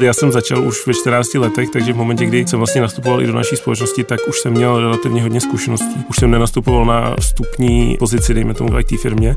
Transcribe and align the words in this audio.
Já 0.00 0.12
jsem 0.12 0.32
začal 0.32 0.68
už 0.68 0.86
ve 0.86 0.94
14 0.94 1.34
letech, 1.34 1.70
takže 1.70 1.92
v 1.92 1.96
momentě, 1.96 2.26
kdy 2.26 2.46
jsem 2.46 2.58
vlastně 2.58 2.80
nastupoval 2.80 3.22
i 3.22 3.26
do 3.26 3.32
naší 3.32 3.56
společnosti, 3.56 4.04
tak 4.04 4.20
už 4.28 4.40
jsem 4.40 4.52
měl 4.52 4.80
relativně 4.80 5.22
hodně 5.22 5.40
zkušeností. 5.40 6.04
Už 6.10 6.16
jsem 6.16 6.30
nenastupoval 6.30 6.84
na 6.84 7.16
vstupní 7.20 7.96
pozici, 7.98 8.34
dejme 8.34 8.54
tomu 8.54 8.70
v 8.72 8.80
IT 8.80 9.00
firmě. 9.00 9.36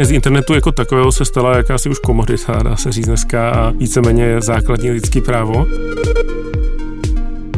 Z 0.00 0.10
internetu 0.10 0.54
jako 0.54 0.72
takového 0.72 1.12
se 1.12 1.24
stala 1.24 1.56
jakási 1.56 1.88
už 1.88 1.98
komodita, 1.98 2.62
dá 2.62 2.76
se 2.76 2.92
říct 2.92 3.06
dneska, 3.06 3.50
a 3.50 3.70
víceméně 3.70 4.40
základní 4.40 4.90
lidský 4.90 5.20
právo. 5.20 5.66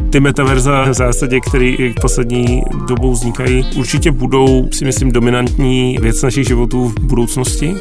Ty 0.09 0.19
metaverza 0.19 0.89
v 0.89 0.93
zásadě, 0.93 1.39
které 1.39 1.75
v 1.77 2.01
poslední 2.01 2.63
dobou 2.87 3.11
vznikají, 3.11 3.65
určitě 3.75 4.11
budou, 4.11 4.69
si 4.71 4.85
myslím, 4.85 5.11
dominantní 5.11 5.97
věc 6.01 6.21
našich 6.21 6.47
životů 6.47 6.87
v 6.87 6.99
budoucnosti. 6.99 7.75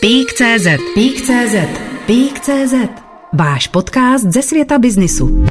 Pík.cz 0.00 0.66
Pík.cz 0.94 1.54
Pík.cz 2.06 2.74
Váš 3.32 3.66
podcast 3.66 4.24
ze 4.24 4.42
světa 4.42 4.78
biznisu. 4.78 5.44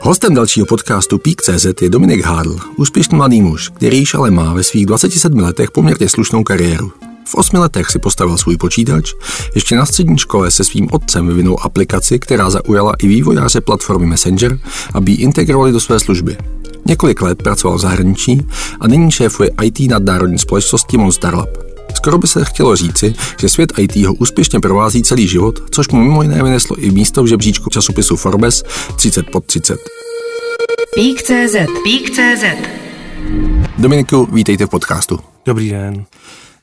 Hostem 0.00 0.34
dalšího 0.34 0.66
podcastu 0.66 1.18
Peak.cz 1.18 1.66
je 1.82 1.90
Dominik 1.90 2.24
Hádl, 2.24 2.58
úspěšný 2.76 3.16
mladý 3.16 3.42
muž, 3.42 3.68
který 3.68 3.98
již 3.98 4.14
ale 4.14 4.30
má 4.30 4.54
ve 4.54 4.62
svých 4.62 4.86
27 4.86 5.38
letech 5.38 5.70
poměrně 5.70 6.08
slušnou 6.08 6.44
kariéru. 6.44 6.92
V 7.24 7.34
osmi 7.34 7.58
letech 7.58 7.90
si 7.90 7.98
postavil 7.98 8.38
svůj 8.38 8.56
počítač, 8.56 9.12
ještě 9.54 9.76
na 9.76 9.86
střední 9.86 10.18
škole 10.18 10.50
se 10.50 10.64
svým 10.64 10.88
otcem 10.92 11.26
vyvinul 11.26 11.58
aplikaci, 11.62 12.18
která 12.18 12.50
zaujala 12.50 12.92
i 12.98 13.08
vývojáře 13.08 13.60
platformy 13.60 14.06
Messenger, 14.06 14.58
aby 14.94 15.12
ji 15.12 15.18
integrovali 15.18 15.72
do 15.72 15.80
své 15.80 16.00
služby. 16.00 16.36
Několik 16.86 17.22
let 17.22 17.42
pracoval 17.42 17.78
v 17.78 17.80
zahraničí 17.80 18.46
a 18.80 18.88
nyní 18.88 19.10
šéfuje 19.10 19.50
IT 19.62 19.80
nadnárodní 19.80 20.38
společnosti 20.38 20.98
Monster 20.98 21.34
Lab. 21.34 21.71
Skoro 22.02 22.18
by 22.18 22.26
se 22.26 22.44
chtělo 22.44 22.76
říci, 22.76 23.14
že 23.40 23.48
svět 23.48 23.72
IT 23.78 23.96
ho 23.96 24.14
úspěšně 24.14 24.60
provází 24.60 25.02
celý 25.02 25.28
život, 25.28 25.60
což 25.70 25.88
mu 25.88 26.00
mimo 26.00 26.22
jiné 26.22 26.42
vyneslo 26.42 26.76
i 26.76 26.90
místo 26.90 27.22
v 27.22 27.26
žebříčku 27.26 27.70
časopisu 27.70 28.16
Forbes 28.16 28.62
30 28.96 29.30
pod 29.30 29.44
30. 29.44 29.78
Pík.cz 30.94 31.56
Pík.cz 31.84 32.44
Dominiku, 33.78 34.28
vítejte 34.32 34.66
v 34.66 34.68
podcastu. 34.68 35.18
Dobrý 35.46 35.70
den. 35.70 36.04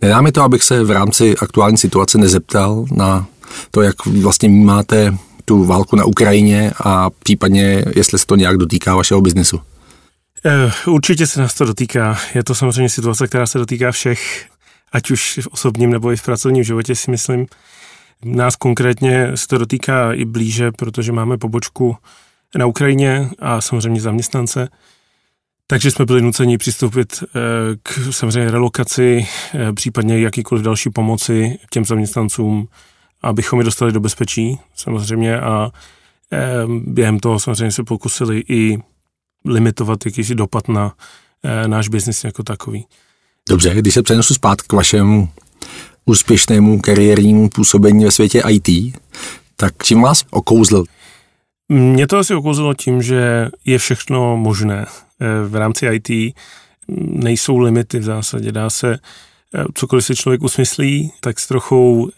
Nedá 0.02 0.22
mi 0.22 0.32
to, 0.32 0.44
abych 0.44 0.64
se 0.64 0.84
v 0.84 0.92
rámci 0.92 1.36
aktuální 1.38 1.78
situace 1.78 2.18
nezeptal 2.18 2.86
na 2.92 3.28
to, 3.72 3.82
jak 3.82 4.06
vlastně 4.06 4.50
máte 4.50 5.18
tu 5.46 5.66
válku 5.66 5.96
na 5.96 6.06
Ukrajině 6.06 6.72
a 6.84 7.10
případně, 7.10 7.86
jestli 7.96 8.20
se 8.20 8.26
to 8.26 8.36
nějak 8.36 8.58
dotýká 8.58 8.96
vašeho 8.96 9.22
biznesu. 9.22 9.60
Eh, 10.46 10.72
Určitě 10.88 11.28
se 11.28 11.42
nás 11.42 11.54
to 11.54 11.66
dotýká. 11.66 12.18
Je 12.36 12.44
to 12.44 12.56
samozřejmě 12.56 12.90
situace, 12.90 13.28
která 13.28 13.46
se 13.46 13.58
dotýká 13.58 13.92
všech, 13.92 14.49
ať 14.92 15.12
už 15.12 15.40
v 15.44 15.48
osobním 15.48 15.92
nebo 15.92 16.12
i 16.12 16.18
v 16.18 16.24
pracovním 16.24 16.64
životě 16.64 16.96
si 16.96 17.12
myslím. 17.12 17.46
Nás 18.26 18.56
konkrétně 18.56 19.38
se 19.38 19.48
to 19.48 19.58
dotýká 19.58 20.14
i 20.14 20.26
blíže, 20.26 20.72
protože 20.72 21.12
máme 21.12 21.38
pobočku 21.38 21.98
na 22.58 22.66
Ukrajině 22.66 23.30
a 23.40 23.62
samozřejmě 23.62 24.02
zaměstnance. 24.02 24.70
Takže 25.68 25.92
jsme 25.92 26.06
byli 26.06 26.22
nuceni 26.22 26.58
přistoupit 26.58 27.24
eh, 27.24 27.30
k 27.84 28.14
samozřejmě 28.14 28.52
relokaci, 28.52 29.28
eh, 29.54 29.74
případně 29.74 30.20
jakýkoliv 30.20 30.64
další 30.64 30.90
pomoci 30.90 31.60
těm 31.70 31.86
zaměstnancům, 31.86 32.68
abychom 33.22 33.60
je 33.60 33.66
dostali 33.66 33.92
do 33.92 34.00
bezpečí 34.00 34.60
samozřejmě 34.76 35.40
a 35.40 35.72
eh, 36.34 36.40
během 36.68 37.20
toho 37.20 37.40
samozřejmě 37.40 37.72
se 37.72 37.84
pokusili 37.84 38.44
i 38.50 38.78
limitovat 39.46 40.06
jakýsi 40.06 40.36
dopad 40.36 40.68
na 40.68 40.94
náš 41.68 41.88
biznis 41.88 42.24
jako 42.24 42.44
takový. 42.44 42.86
Dobře, 43.50 43.76
když 43.76 43.94
se 43.94 44.04
přenesu 44.04 44.34
zpátky 44.34 44.68
k 44.68 44.74
vašemu 44.74 45.30
úspěšnému 46.06 46.80
kariérnímu 46.80 47.50
působení 47.50 48.06
ve 48.06 48.12
světě 48.12 48.44
IT, 48.50 48.96
tak 49.56 49.84
čím 49.84 50.02
vás 50.02 50.24
okouzl? 50.30 50.84
Mě 51.70 52.08
to 52.08 52.18
asi 52.18 52.36
okouzilo 52.36 52.74
tím, 52.74 53.02
že 53.02 53.50
je 53.66 53.78
všechno 53.78 54.38
možné 54.38 54.86
v 55.48 55.56
rámci 55.56 55.86
IT. 55.86 56.36
Nejsou 56.98 57.58
limity 57.58 58.00
v 58.00 58.04
zásadě. 58.04 58.52
Dá 58.52 58.70
se 58.70 58.98
cokoliv 59.74 60.06
si 60.06 60.16
člověk 60.16 60.44
usmyslí, 60.44 61.12
tak 61.20 61.40
s 61.40 61.48
trochou 61.48 62.10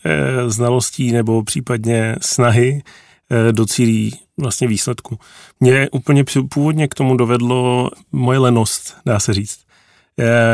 znalostí 0.48 1.12
nebo 1.12 1.44
případně 1.44 2.16
snahy 2.22 2.82
docílí 3.52 4.20
vlastně 4.38 4.68
výsledku. 4.68 5.20
Mě 5.60 5.90
úplně 5.90 6.24
původně 6.50 6.88
k 6.88 6.96
tomu 6.96 7.18
dovedlo 7.18 7.90
moje 8.12 8.40
lenost, 8.40 8.98
dá 9.06 9.20
se 9.20 9.34
říct. 9.34 9.60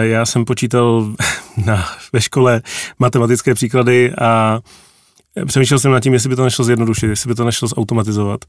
Já 0.02 0.26
jsem 0.26 0.46
počítal 0.46 1.14
na, 1.66 1.86
ve 2.14 2.22
škole 2.22 2.62
matematické 3.00 3.54
příklady 3.54 4.14
a 4.22 4.60
přemýšlel 5.46 5.80
jsem 5.80 5.92
nad 5.92 6.00
tím, 6.00 6.14
jestli 6.14 6.30
by 6.30 6.36
to 6.36 6.44
nešlo 6.44 6.66
zjednodušit, 6.66 7.08
jestli 7.08 7.28
by 7.28 7.36
to 7.36 7.46
nešlo 7.46 7.68
zautomatizovat. 7.68 8.46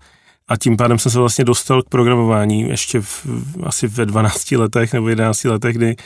A 0.49 0.57
tím 0.57 0.77
pádem 0.77 0.99
jsem 0.99 1.13
se 1.13 1.19
vlastně 1.19 1.45
dostal 1.45 1.83
k 1.83 1.89
programování 1.89 2.61
ještě 2.61 3.01
v, 3.01 3.27
asi 3.63 3.89
ve 3.89 4.07
12 4.07 4.53
letech 4.53 4.93
nebo 4.93 5.09
11 5.09 5.45
letech, 5.45 5.77
kdy 5.77 5.97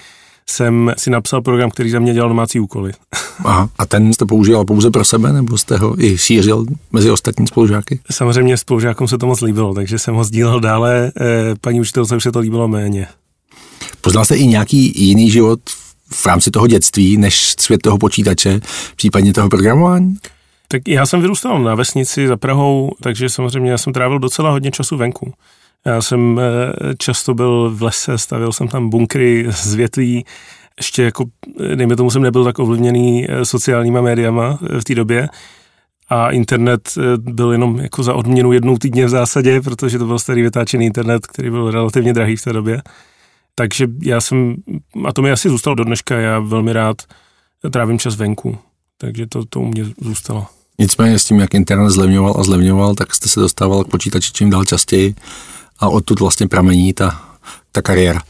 jsem 0.50 0.92
si 0.98 1.10
napsal 1.10 1.42
program, 1.42 1.70
který 1.70 1.90
za 1.90 1.98
mě 1.98 2.14
dělal 2.14 2.28
domácí 2.28 2.60
úkoly. 2.60 2.92
Aha, 3.44 3.68
a 3.78 3.86
ten 3.86 4.12
jste 4.12 4.26
používal 4.26 4.64
pouze 4.64 4.90
pro 4.90 5.04
sebe, 5.04 5.32
nebo 5.32 5.58
jste 5.58 5.76
ho 5.76 6.04
i 6.04 6.18
šířil 6.18 6.66
mezi 6.92 7.10
ostatní 7.10 7.46
spolužáky? 7.46 8.00
Samozřejmě 8.10 8.56
spolužákům 8.56 9.08
se 9.08 9.18
to 9.18 9.26
moc 9.26 9.40
líbilo, 9.40 9.74
takže 9.74 9.98
jsem 9.98 10.14
ho 10.14 10.24
sdílel 10.24 10.60
dále, 10.60 11.12
paní 11.60 11.80
učitelce 11.80 12.16
už 12.16 12.22
se 12.22 12.32
to 12.32 12.38
líbilo 12.38 12.68
méně. 12.68 13.06
Poznal 14.00 14.24
jste 14.24 14.36
i 14.36 14.46
nějaký 14.46 14.92
jiný 14.96 15.30
život 15.30 15.60
v 16.12 16.26
rámci 16.26 16.50
toho 16.50 16.66
dětství, 16.66 17.16
než 17.16 17.54
svět 17.60 17.82
toho 17.82 17.98
počítače, 17.98 18.60
případně 18.96 19.32
toho 19.32 19.48
programování? 19.48 20.16
Tak 20.68 20.82
já 20.88 21.06
jsem 21.06 21.20
vyrůstal 21.20 21.62
na 21.62 21.74
vesnici 21.74 22.28
za 22.28 22.36
Prahou, 22.36 22.90
takže 23.00 23.28
samozřejmě 23.28 23.70
já 23.70 23.78
jsem 23.78 23.92
trávil 23.92 24.18
docela 24.18 24.50
hodně 24.50 24.70
času 24.70 24.96
venku. 24.96 25.32
Já 25.84 26.02
jsem 26.02 26.40
často 26.98 27.34
byl 27.34 27.70
v 27.74 27.82
lese, 27.82 28.18
stavil 28.18 28.52
jsem 28.52 28.68
tam 28.68 28.90
bunkry 28.90 29.46
z 29.50 29.74
větví, 29.74 30.24
ještě 30.76 31.02
jako, 31.02 31.24
dejme 31.74 31.96
tomu, 31.96 32.10
jsem 32.10 32.22
nebyl 32.22 32.44
tak 32.44 32.58
ovlivněný 32.58 33.26
sociálníma 33.42 34.00
médiama 34.00 34.58
v 34.80 34.84
té 34.84 34.94
době 34.94 35.28
a 36.08 36.30
internet 36.30 36.94
byl 37.16 37.52
jenom 37.52 37.78
jako 37.78 38.02
za 38.02 38.14
odměnu 38.14 38.52
jednou 38.52 38.78
týdně 38.78 39.06
v 39.06 39.08
zásadě, 39.08 39.60
protože 39.60 39.98
to 39.98 40.06
byl 40.06 40.18
starý 40.18 40.42
vytáčený 40.42 40.86
internet, 40.86 41.26
který 41.26 41.50
byl 41.50 41.70
relativně 41.70 42.12
drahý 42.12 42.36
v 42.36 42.42
té 42.42 42.52
době. 42.52 42.82
Takže 43.54 43.86
já 44.02 44.20
jsem, 44.20 44.56
a 45.04 45.12
to 45.12 45.22
mi 45.22 45.30
asi 45.30 45.48
zůstalo 45.48 45.74
do 45.74 45.84
dneška, 45.84 46.20
já 46.20 46.38
velmi 46.38 46.72
rád 46.72 47.02
trávím 47.70 47.98
čas 47.98 48.16
venku, 48.16 48.58
takže 48.98 49.26
to, 49.26 49.44
to 49.44 49.60
u 49.60 49.66
mě 49.66 49.84
zůstalo. 50.00 50.46
Nicméně 50.78 51.18
s 51.18 51.24
tím, 51.24 51.40
jak 51.40 51.54
internet 51.54 51.90
zlevňoval 51.90 52.34
a 52.38 52.42
zlevňoval, 52.42 52.94
tak 52.94 53.14
jste 53.14 53.28
se 53.28 53.40
dostával 53.40 53.84
k 53.84 53.88
počítači 53.88 54.32
čím 54.32 54.50
dál 54.50 54.64
častěji 54.64 55.14
a 55.78 55.88
odtud 55.88 56.20
vlastně 56.20 56.48
pramení 56.48 56.92
ta, 56.92 57.38
ta 57.72 57.82
kariéra. 57.82 58.22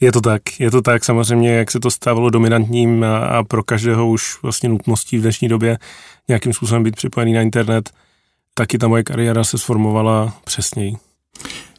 Je 0.00 0.12
to 0.12 0.20
tak, 0.20 0.60
je 0.60 0.70
to 0.70 0.82
tak 0.82 1.04
samozřejmě, 1.04 1.50
jak 1.50 1.70
se 1.70 1.80
to 1.80 1.90
stávalo 1.90 2.30
dominantním 2.30 3.04
a, 3.04 3.18
a 3.18 3.44
pro 3.44 3.62
každého 3.62 4.08
už 4.08 4.42
vlastně 4.42 4.68
nutností 4.68 5.18
v 5.18 5.22
dnešní 5.22 5.48
době 5.48 5.78
nějakým 6.28 6.52
způsobem 6.52 6.82
být 6.82 6.96
připojený 6.96 7.32
na 7.32 7.40
internet, 7.40 7.90
taky 8.54 8.78
ta 8.78 8.88
moje 8.88 9.02
kariéra 9.02 9.44
se 9.44 9.58
sformovala 9.58 10.34
přesněji. 10.44 10.96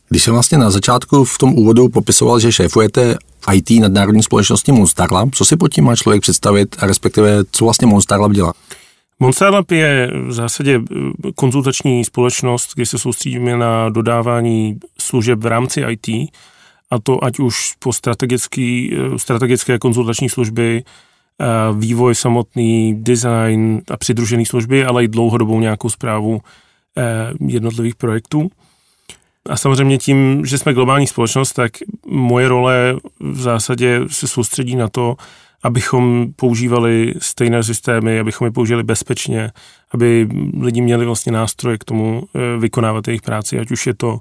Když 0.09 0.23
jsem 0.23 0.33
vlastně 0.33 0.57
na 0.57 0.69
začátku 0.69 1.25
v 1.25 1.37
tom 1.37 1.53
úvodu 1.53 1.89
popisoval, 1.89 2.39
že 2.39 2.51
šéfujete 2.51 3.17
IT 3.53 3.69
nadnárodní 3.69 4.23
společnosti 4.23 4.71
Monster 4.71 5.11
Lab, 5.11 5.35
co 5.35 5.45
si 5.45 5.57
pod 5.57 5.67
tím 5.67 5.83
má 5.83 5.95
člověk 5.95 6.21
představit 6.21 6.75
a 6.79 6.87
respektive 6.87 7.43
co 7.51 7.65
vlastně 7.65 7.87
Monster 7.87 8.19
Lab 8.19 8.31
dělá? 8.31 8.53
Monster 9.19 9.53
Lab 9.53 9.71
je 9.71 10.11
v 10.27 10.33
zásadě 10.33 10.81
konzultační 11.35 12.05
společnost, 12.05 12.71
kde 12.75 12.85
se 12.85 12.99
soustředíme 12.99 13.57
na 13.57 13.89
dodávání 13.89 14.79
služeb 14.99 15.39
v 15.39 15.45
rámci 15.45 15.81
IT, 15.81 16.07
a 16.91 16.99
to 17.03 17.23
ať 17.23 17.39
už 17.39 17.73
po 17.79 17.93
strategický, 17.93 18.97
strategické 19.17 19.79
konzultační 19.79 20.29
služby, 20.29 20.83
vývoj 21.73 22.15
samotný, 22.15 23.03
design 23.03 23.81
a 23.91 23.97
přidružené 23.97 24.45
služby, 24.45 24.85
ale 24.85 25.03
i 25.03 25.07
dlouhodobou 25.07 25.59
nějakou 25.59 25.89
zprávu 25.89 26.41
jednotlivých 27.47 27.95
projektů. 27.95 28.49
A 29.49 29.57
samozřejmě 29.57 29.97
tím, 29.97 30.45
že 30.45 30.57
jsme 30.57 30.73
globální 30.73 31.07
společnost, 31.07 31.53
tak 31.53 31.71
moje 32.05 32.47
role 32.47 32.95
v 33.19 33.41
zásadě 33.41 34.01
se 34.07 34.27
soustředí 34.27 34.75
na 34.75 34.87
to, 34.87 35.15
abychom 35.63 36.27
používali 36.35 37.13
stejné 37.19 37.63
systémy, 37.63 38.19
abychom 38.19 38.45
je 38.45 38.51
použili 38.51 38.83
bezpečně, 38.83 39.51
aby 39.91 40.27
lidi 40.61 40.81
měli 40.81 41.05
vlastně 41.05 41.31
nástroje 41.31 41.77
k 41.77 41.83
tomu 41.83 42.23
eh, 42.23 42.59
vykonávat 42.59 43.07
jejich 43.07 43.21
práci, 43.21 43.59
ať 43.59 43.71
už 43.71 43.87
je 43.87 43.93
to 43.93 44.19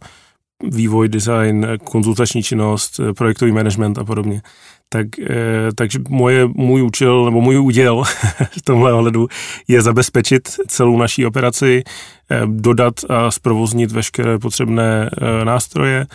vývoj, 0.62 1.08
design, 1.08 1.66
konzultační 1.84 2.42
činnost, 2.42 3.00
eh, 3.00 3.12
projektový 3.12 3.52
management 3.52 3.98
a 3.98 4.04
podobně. 4.04 4.42
Tak, 4.88 5.06
eh, 5.18 5.68
takže 5.74 5.98
moje, 6.08 6.46
můj 6.46 6.82
účel 6.82 7.24
nebo 7.24 7.40
můj 7.40 7.58
úděl 7.58 8.02
v 8.58 8.62
tomhle 8.64 8.92
ohledu 8.92 9.28
je 9.68 9.82
zabezpečit 9.82 10.48
celou 10.66 10.98
naší 10.98 11.26
operaci, 11.26 11.82
dodat 12.46 12.94
a 13.08 13.30
zprovoznit 13.30 13.92
veškeré 13.92 14.38
potřebné 14.38 15.10
nástroje 15.44 16.06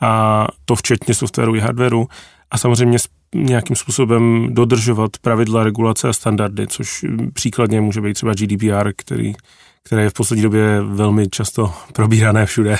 a 0.00 0.46
to 0.64 0.76
včetně 0.76 1.14
softwaru 1.14 1.54
i 1.54 1.60
hardwareu 1.60 2.08
a 2.50 2.58
samozřejmě 2.58 2.98
nějakým 3.34 3.76
způsobem 3.76 4.48
dodržovat 4.50 5.10
pravidla, 5.20 5.64
regulace 5.64 6.08
a 6.08 6.12
standardy, 6.12 6.66
což 6.66 7.04
příkladně 7.32 7.80
může 7.80 8.00
být 8.00 8.14
třeba 8.14 8.34
GDPR, 8.34 8.92
který, 8.96 9.32
které 9.82 10.02
je 10.02 10.10
v 10.10 10.12
poslední 10.12 10.42
době 10.42 10.80
velmi 10.80 11.28
často 11.28 11.74
probírané 11.92 12.46
všude. 12.46 12.78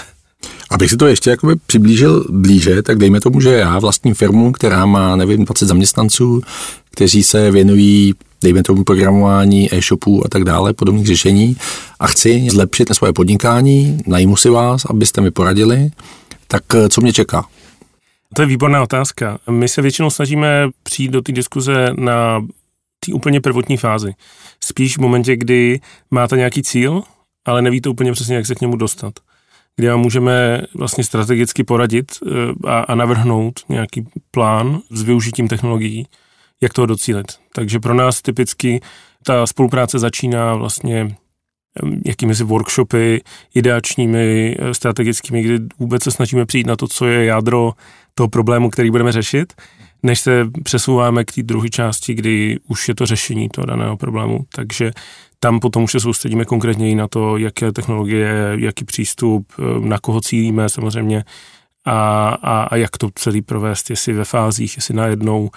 Abych 0.71 0.91
si 0.91 0.97
to 0.97 1.07
ještě 1.07 1.31
jakoby 1.31 1.57
přiblížil 1.67 2.25
blíže, 2.31 2.83
tak 2.83 2.99
dejme 2.99 3.21
tomu, 3.21 3.41
že 3.41 3.53
já 3.53 3.79
vlastním 3.79 4.15
firmu, 4.15 4.53
která 4.53 4.87
má, 4.87 5.17
nevím, 5.17 5.45
20 5.45 5.67
zaměstnanců, 5.67 6.41
kteří 6.91 7.23
se 7.23 7.51
věnují, 7.51 8.15
dejme 8.43 8.63
tomu, 8.63 8.85
programování 8.85 9.75
e-shopů 9.75 10.27
a 10.27 10.29
tak 10.29 10.45
dále, 10.45 10.73
podobných 10.73 11.07
řešení 11.07 11.57
a 12.01 12.07
chci 12.07 12.47
zlepšit 12.51 12.95
svoje 12.95 13.13
podnikání, 13.13 13.99
najmu 14.07 14.37
si 14.37 14.49
vás, 14.51 14.85
abyste 14.85 15.21
mi 15.21 15.31
poradili, 15.31 15.91
tak 16.49 16.63
eh, 16.75 16.89
co 16.89 17.01
mě 17.01 17.13
čeká? 17.13 17.45
To 18.35 18.43
je 18.43 18.47
výborná 18.47 18.83
otázka. 18.83 19.39
My 19.51 19.69
se 19.69 19.83
většinou 19.83 20.11
snažíme 20.11 20.69
přijít 20.83 21.11
do 21.11 21.23
té 21.23 21.33
diskuze 21.33 21.91
na 21.99 22.47
té 23.07 23.13
úplně 23.13 23.41
prvotní 23.41 23.77
fázi. 23.77 24.13
Spíš 24.65 24.99
v 24.99 25.01
momentě, 25.01 25.37
kdy 25.37 25.81
máte 26.11 26.37
nějaký 26.37 26.63
cíl, 26.63 27.03
ale 27.45 27.63
nevíte 27.63 27.89
úplně 27.89 28.13
přesně, 28.13 28.37
jak 28.37 28.47
se 28.47 28.55
k 28.55 28.61
němu 28.61 28.77
dostat. 28.77 29.15
Kdy 29.77 29.89
vám 29.89 30.01
můžeme 30.01 30.63
vlastně 30.75 31.05
strategicky 31.05 31.65
poradit 31.65 32.13
eh, 32.13 32.31
a, 32.69 32.81
a 32.81 32.95
navrhnout 32.95 33.61
nějaký 33.69 34.09
plán 34.31 34.81
s 34.91 35.03
využitím 35.03 35.49
technologií, 35.49 36.07
jak 36.61 36.73
toho 36.73 36.87
docílit. 36.87 37.27
Takže 37.53 37.81
pro 37.81 37.95
nás 37.95 38.23
typicky 38.23 38.81
ta 39.25 39.47
spolupráce 39.47 39.99
začíná 39.99 40.55
vlastně 40.55 41.17
jakými 42.07 42.35
si 42.35 42.45
workshopy 42.45 43.23
ideačními, 43.55 44.57
eh, 44.59 44.75
strategickými, 44.75 45.43
kdy 45.43 45.59
vůbec 45.79 46.03
se 46.03 46.11
snažíme 46.11 46.47
přijít 46.47 46.67
na 46.67 46.77
to, 46.77 46.89
co 46.89 47.07
je 47.07 47.25
jádro 47.25 47.73
toho 48.15 48.29
problému, 48.29 48.71
který 48.71 48.91
budeme 48.91 49.13
řešit, 49.13 49.53
než 50.07 50.21
se 50.21 50.49
přesouváme 50.65 51.25
k 51.25 51.33
té 51.33 51.43
druhé 51.43 51.69
části, 51.69 52.15
kdy 52.15 52.59
už 52.69 52.89
je 52.89 52.95
to 52.95 53.07
řešení 53.07 53.49
toho 53.49 53.67
daného 53.67 53.97
problému. 53.97 54.39
Takže 54.55 54.91
tam 55.41 55.61
potom 55.61 55.85
už 55.85 55.93
se 55.93 56.01
soustředíme 56.01 56.45
konkrétně 56.45 56.91
i 56.91 56.95
na 56.95 57.09
to, 57.09 57.37
jaké 57.37 57.73
technologie, 57.73 58.53
jaký 58.59 58.85
přístup, 58.85 59.47
eh, 59.59 59.63
na 59.81 59.99
koho 59.99 60.21
cílíme 60.21 60.69
samozřejmě 60.69 61.25
a, 61.85 62.29
a, 62.29 62.63
a 62.63 62.77
jak 62.77 62.99
to 62.99 63.11
celý 63.15 63.43
provést, 63.43 63.91
jestli 63.91 64.13
ve 64.13 64.25
fázích, 64.25 64.77
jestli 64.77 64.95
najednou. 64.95 65.51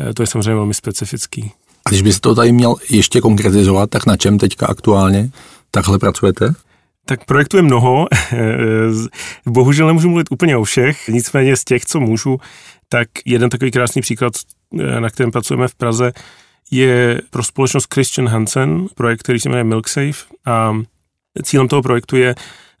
Eh, 0.00 0.14
to 0.14 0.22
je 0.22 0.26
samozřejmě 0.26 0.54
velmi 0.54 0.74
specifický. 0.74 1.52
A 1.86 1.90
když 1.90 2.02
byste 2.02 2.20
to 2.20 2.34
tady 2.34 2.52
měl 2.52 2.74
ještě 2.90 3.20
konkretizovat, 3.20 3.90
tak 3.90 4.06
na 4.06 4.16
čem 4.16 4.38
teďka 4.38 4.66
aktuálně 4.66 5.30
takhle 5.70 5.98
pracujete? 5.98 6.54
Tak 7.04 7.24
projektů 7.24 7.56
je 7.56 7.62
mnoho. 7.62 8.06
Bohužel 9.46 9.86
nemůžu 9.86 10.08
mluvit 10.08 10.26
úplně 10.30 10.56
o 10.56 10.64
všech, 10.64 11.08
nicméně 11.08 11.56
z 11.56 11.64
těch, 11.64 11.84
co 11.84 12.00
můžu, 12.00 12.40
tak 12.92 13.08
jeden 13.24 13.50
takový 13.50 13.70
krásný 13.70 14.02
příklad, 14.02 14.32
eh, 14.80 15.00
na 15.00 15.10
kterém 15.10 15.30
pracujeme 15.30 15.68
v 15.68 15.74
Praze, 15.74 16.12
je 16.70 17.20
pro 17.30 17.42
společnost 17.42 17.94
Christian 17.94 18.28
Hansen, 18.28 18.86
projekt, 18.94 19.22
který 19.22 19.40
se 19.40 19.48
jmenuje 19.48 19.64
MilkSafe 19.64 20.24
a 20.46 20.76
cílem 21.42 21.68
toho 21.68 21.82
projektu 21.82 22.16
je 22.16 22.34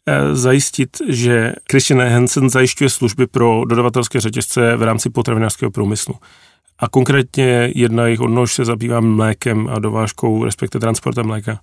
eh, 0.06 0.36
zajistit, 0.36 0.96
že 1.08 1.52
Christian 1.70 2.00
Hansen 2.00 2.50
zajišťuje 2.50 2.90
služby 2.90 3.26
pro 3.26 3.64
dodavatelské 3.64 4.20
řetězce 4.20 4.76
v 4.76 4.82
rámci 4.82 5.10
potravinářského 5.10 5.70
průmyslu. 5.70 6.14
A 6.78 6.88
konkrétně 6.88 7.70
jedna 7.74 8.04
jejich 8.04 8.20
odnož 8.20 8.54
se 8.54 8.64
zabývá 8.64 9.00
mlékem 9.00 9.68
a 9.68 9.78
dovážkou, 9.78 10.44
respektive 10.44 10.80
transportem 10.80 11.26
mléka. 11.26 11.60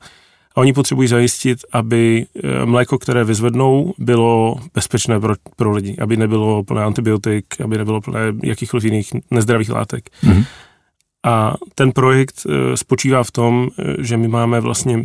A 0.59 0.61
oni 0.61 0.73
potřebují 0.73 1.07
zajistit, 1.07 1.65
aby 1.71 2.25
eh, 2.43 2.65
mléko, 2.65 2.97
které 2.97 3.23
vyzvednou, 3.23 3.93
bylo 3.97 4.55
bezpečné 4.73 5.19
pro, 5.19 5.33
pro 5.55 5.71
lidi, 5.71 5.97
aby 6.01 6.17
nebylo 6.17 6.63
plné 6.63 6.83
antibiotik, 6.83 7.45
aby 7.63 7.77
nebylo 7.77 8.01
plné 8.01 8.19
jakýchkoliv 8.43 8.83
jiných 8.83 9.13
nezdravých 9.31 9.69
látek. 9.69 10.09
Mm-hmm. 10.23 10.45
A 11.25 11.53
ten 11.75 11.91
projekt 11.91 12.35
eh, 12.45 12.77
spočívá 12.77 13.23
v 13.23 13.31
tom, 13.31 13.69
eh, 13.79 14.03
že 14.03 14.17
my 14.17 14.27
máme 14.27 14.59
vlastně 14.59 15.03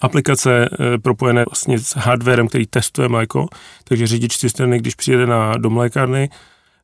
aplikace 0.00 0.68
propojené 1.02 1.44
vlastně 1.50 1.78
s 1.78 1.96
hardwarem, 1.96 2.48
který 2.48 2.66
testuje 2.66 3.08
mléko, 3.08 3.46
takže 3.84 4.06
řidič 4.06 4.36
cisterny, 4.36 4.78
když 4.78 4.94
přijede 4.94 5.26
na, 5.26 5.56
do 5.56 5.70
mlékárny, 5.70 6.28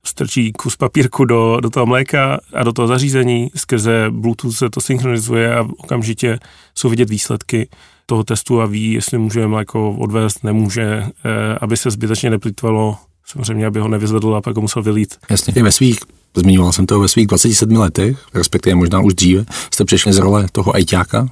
strčí 0.07 0.53
kus 0.53 0.77
papírku 0.77 1.25
do, 1.25 1.59
do 1.61 1.71
toho 1.71 1.87
mléka 1.87 2.41
a 2.55 2.63
do 2.63 2.73
toho 2.73 2.89
zařízení, 2.89 3.51
skrze 3.57 4.07
Bluetooth 4.11 4.57
se 4.57 4.71
to 4.71 4.81
synchronizuje 4.81 5.55
a 5.55 5.67
okamžitě 5.77 6.39
jsou 6.75 6.89
vidět 6.89 7.11
výsledky 7.11 7.69
toho 8.07 8.25
testu 8.25 8.61
a 8.61 8.67
ví, 8.67 8.93
jestli 8.93 9.19
může 9.19 9.47
mléko 9.47 9.93
odvést, 9.93 10.45
nemůže, 10.45 10.83
eh, 10.83 11.59
aby 11.61 11.77
se 11.77 11.91
zbytečně 11.91 12.31
neplitvalo, 12.31 12.97
samozřejmě, 13.27 13.67
aby 13.67 13.81
ho 13.81 13.89
nevyzvedl 13.89 14.35
a 14.35 14.41
pak 14.41 14.57
ho 14.57 14.63
musel 14.63 14.83
vylít. 14.83 15.15
Jasně, 15.31 15.63
ve 15.63 15.73
svých 15.73 15.99
Zmiňoval 16.37 16.73
jsem 16.73 16.87
to 16.87 17.01
ve 17.01 17.09
svých 17.09 17.27
27 17.27 17.77
letech, 17.77 18.19
respektive 18.35 18.75
možná 18.75 19.01
už 19.01 19.15
dříve, 19.15 19.45
jste 19.71 19.85
přešli 19.85 20.13
z 20.13 20.19
role 20.19 20.47
toho 20.53 20.75
ajťáka, 20.75 21.29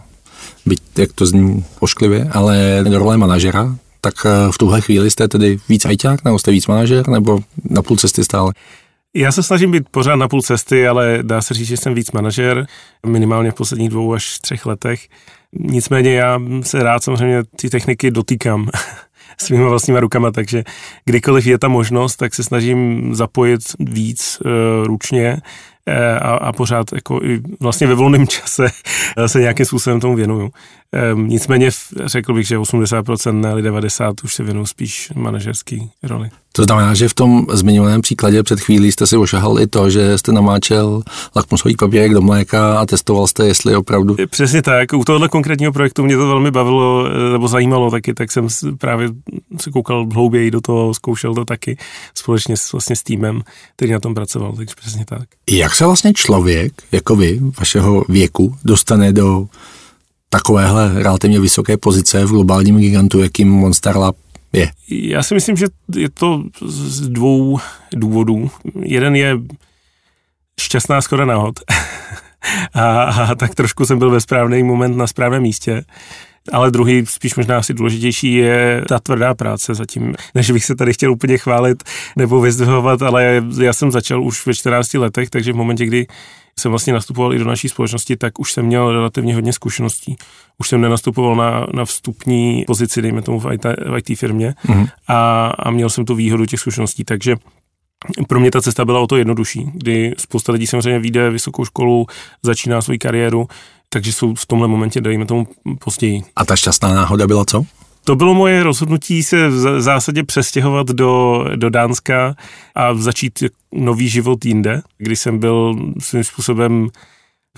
byť 0.67 0.81
jak 0.99 1.13
to 1.13 1.27
zní 1.27 1.65
ošklivě, 1.81 2.29
ale 2.33 2.85
role 2.91 3.17
manažera, 3.17 3.77
tak 4.01 4.15
eh, 4.27 4.53
v 4.53 4.59
tuhle 4.59 4.81
chvíli 4.81 5.11
jste 5.11 5.29
tedy 5.29 5.59
víc 5.69 5.85
ajťák, 5.85 6.25
nebo 6.25 6.39
jste 6.39 6.51
víc 6.51 6.67
manažer, 6.67 7.09
nebo 7.09 7.41
na 7.71 7.83
půl 7.83 7.97
cesty 7.97 8.25
stále? 8.25 8.53
Já 9.15 9.33
se 9.33 9.43
snažím 9.43 9.71
být 9.71 9.89
pořád 9.91 10.17
na 10.17 10.29
půl 10.29 10.43
cesty, 10.43 10.89
ale 10.89 11.19
dá 11.23 11.43
se 11.43 11.55
říct, 11.55 11.69
že 11.69 11.77
jsem 11.77 11.95
víc 11.95 12.13
manažer, 12.13 12.67
minimálně 13.07 13.51
v 13.51 13.55
posledních 13.55 13.89
dvou 13.89 14.13
až 14.13 14.39
třech 14.39 14.67
letech. 14.67 15.09
Nicméně 15.53 16.15
já 16.15 16.41
se 16.63 16.83
rád 16.83 17.05
samozřejmě 17.05 17.43
ty 17.57 17.71
techniky 17.71 18.11
dotýkám 18.11 18.69
svýma 19.39 19.69
vlastníma 19.69 20.01
rukama, 20.01 20.31
takže 20.31 20.65
kdykoliv 21.05 21.47
je 21.47 21.59
ta 21.59 21.69
možnost, 21.69 22.17
tak 22.17 22.35
se 22.35 22.45
snažím 22.45 23.11
zapojit 23.15 23.61
víc 23.79 24.39
uh, 24.45 24.87
ručně 24.87 25.41
a, 26.21 26.35
a 26.35 26.53
pořád 26.53 26.93
jako 26.93 27.21
i 27.23 27.41
vlastně 27.61 27.87
ve 27.87 27.95
volném 27.95 28.27
čase 28.29 28.67
se 29.27 29.41
nějakým 29.41 29.67
způsobem 29.67 30.01
tomu 30.01 30.17
věnuju. 30.17 30.51
Um, 31.13 31.29
nicméně 31.29 31.71
řekl 32.05 32.35
bych, 32.35 32.47
že 32.47 32.59
80% 32.59 33.41
ne, 33.41 33.55
90% 33.55 34.15
už 34.25 34.35
se 34.35 34.43
věnuju 34.43 34.67
spíš 34.67 35.13
manažerský 35.15 35.91
roli. 36.03 36.31
To 36.53 36.65
znamená, 36.65 36.95
že 36.95 37.09
v 37.09 37.15
tom 37.15 37.47
zmiňovaném 37.53 38.01
příkladě 38.01 38.43
před 38.43 38.61
chvílí 38.61 38.93
jste 38.93 39.07
si 39.07 39.17
ošahal 39.17 39.61
i 39.61 39.67
to, 39.67 39.91
že 39.91 40.19
jste 40.19 40.33
namáčel 40.33 41.03
lakmusový 41.37 41.77
papírek 41.77 42.13
do 42.13 42.21
mléka 42.21 42.81
a 42.81 42.87
testoval 42.87 43.27
jste, 43.27 43.47
jestli 43.47 43.77
opravdu. 43.77 44.17
Přesně 44.31 44.63
tak. 44.63 44.93
U 44.93 45.05
tohohle 45.05 45.29
konkrétního 45.29 45.73
projektu 45.73 46.03
mě 46.03 46.17
to 46.17 46.29
velmi 46.29 46.51
bavilo 46.51 47.07
eh, 47.07 47.33
nebo 47.33 47.49
zajímalo 47.49 47.91
taky, 47.91 48.15
tak 48.15 48.33
jsem 48.33 48.49
právě 48.79 49.09
se 49.61 49.71
koukal 49.71 50.07
hlouběji 50.13 50.51
do 50.51 50.61
toho, 50.61 50.95
zkoušel 50.95 51.35
to 51.35 51.45
taky 51.45 51.77
společně 52.15 52.57
s, 52.57 52.73
vlastně 52.73 52.97
s 52.97 53.03
týmem, 53.03 53.43
který 53.77 53.93
na 53.93 54.01
tom 54.01 54.15
pracoval, 54.15 54.53
takže 54.57 54.75
přesně 54.81 55.05
tak. 55.05 55.29
Jak 55.51 55.75
se 55.75 55.85
vlastně 55.85 56.13
člověk, 56.13 56.73
jako 56.93 57.17
vy, 57.17 57.41
vašeho 57.59 58.05
věku, 58.09 58.57
dostane 58.65 59.13
do 59.13 59.47
takovéhle 60.29 61.03
relativně 61.03 61.41
vysoké 61.41 61.77
pozice 61.77 62.25
v 62.25 62.31
globálním 62.31 62.79
gigantu, 62.79 63.23
jakým 63.23 63.49
Monster 63.51 63.97
Lab 63.97 64.17
je? 64.53 64.71
Já 64.89 65.23
si 65.23 65.35
myslím, 65.35 65.57
že 65.57 65.67
je 65.97 66.09
to 66.11 66.45
z 66.61 67.09
dvou 67.09 67.59
důvodů. 67.95 68.51
Jeden 68.81 69.17
je 69.17 69.39
šťastná 70.61 71.01
skoro 71.01 71.27
náhod. 71.27 71.61
a, 72.75 73.03
a 73.03 73.35
tak 73.35 73.55
trošku 73.55 73.87
jsem 73.87 73.99
byl 73.99 74.11
ve 74.11 74.21
správný 74.21 74.63
moment 74.63 74.97
na 74.97 75.07
správném 75.07 75.43
místě. 75.43 75.85
Ale 76.53 76.71
druhý, 76.71 77.07
spíš 77.07 77.35
možná 77.35 77.59
asi 77.59 77.75
důležitější, 77.75 78.35
je 78.35 78.85
ta 78.89 79.01
tvrdá 79.01 79.35
práce 79.35 79.75
zatím. 79.75 80.15
Než 80.35 80.51
bych 80.51 80.65
se 80.65 80.75
tady 80.75 80.93
chtěl 80.93 81.13
úplně 81.13 81.39
chválit 81.39 81.83
nebo 82.17 82.41
vyzdvihovat, 82.41 83.03
ale 83.03 83.43
já 83.63 83.73
jsem 83.73 83.91
začal 83.91 84.23
už 84.23 84.47
ve 84.47 84.55
14 84.55 84.95
letech, 84.95 85.31
takže 85.31 85.53
v 85.53 85.57
momentě, 85.57 85.87
kdy 85.87 86.07
jsem 86.59 86.71
vlastně 86.71 86.93
nastupoval 86.93 87.35
i 87.35 87.39
do 87.39 87.45
naší 87.45 87.69
společnosti, 87.69 88.17
tak 88.17 88.39
už 88.39 88.53
jsem 88.53 88.67
měl 88.67 88.93
relativně 88.93 89.35
hodně 89.35 89.53
zkušeností. 89.53 90.17
Už 90.59 90.69
jsem 90.69 90.81
nenastupoval 90.81 91.37
na, 91.37 91.67
na 91.75 91.85
vstupní 91.85 92.65
pozici, 92.67 93.03
dejme 93.03 93.23
tomu 93.23 93.41
v 93.41 93.53
IT, 93.53 93.65
v 93.65 93.99
IT 93.99 94.19
firmě 94.19 94.55
mm-hmm. 94.67 94.89
a, 95.09 95.47
a 95.47 95.71
měl 95.71 95.91
jsem 95.91 96.05
tu 96.05 96.15
výhodu 96.15 96.47
těch 96.47 96.61
zkušeností, 96.61 97.05
takže 97.05 97.37
pro 98.29 98.41
mě 98.41 98.51
ta 98.51 98.63
cesta 98.63 98.85
byla 98.85 99.01
o 99.01 99.07
to 99.07 99.17
jednodušší, 99.17 99.71
kdy 99.75 100.15
spousta 100.19 100.53
lidí 100.53 100.67
samozřejmě 100.67 100.99
vyjde 100.99 101.31
vysokou 101.31 101.65
školu, 101.65 102.07
začíná 102.43 102.83
svou 102.83 102.95
kariéru, 103.01 103.49
takže 103.89 104.13
jsou 104.13 104.35
v 104.35 104.47
tomhle 104.47 104.69
momentě, 104.69 105.01
dejme 105.01 105.27
tomu, 105.27 105.47
později. 105.85 106.23
A 106.37 106.45
ta 106.45 106.57
šťastná 106.57 106.95
náhoda 106.95 107.27
byla 107.27 107.45
co? 107.45 107.65
To 108.05 108.17
bylo 108.17 108.35
moje 108.35 108.63
rozhodnutí 108.63 109.23
se 109.23 109.49
v 109.49 109.81
zásadě 109.81 110.25
přestěhovat 110.25 110.87
do, 110.87 111.45
do 111.57 111.71
Dánska 111.71 112.35
a 112.75 112.95
začít 112.95 113.45
nový 113.73 114.09
život 114.09 114.45
jinde, 114.45 114.83
kdy 114.99 115.17
jsem 115.17 115.39
byl 115.39 115.77
svým 115.99 116.25
způsobem 116.25 116.89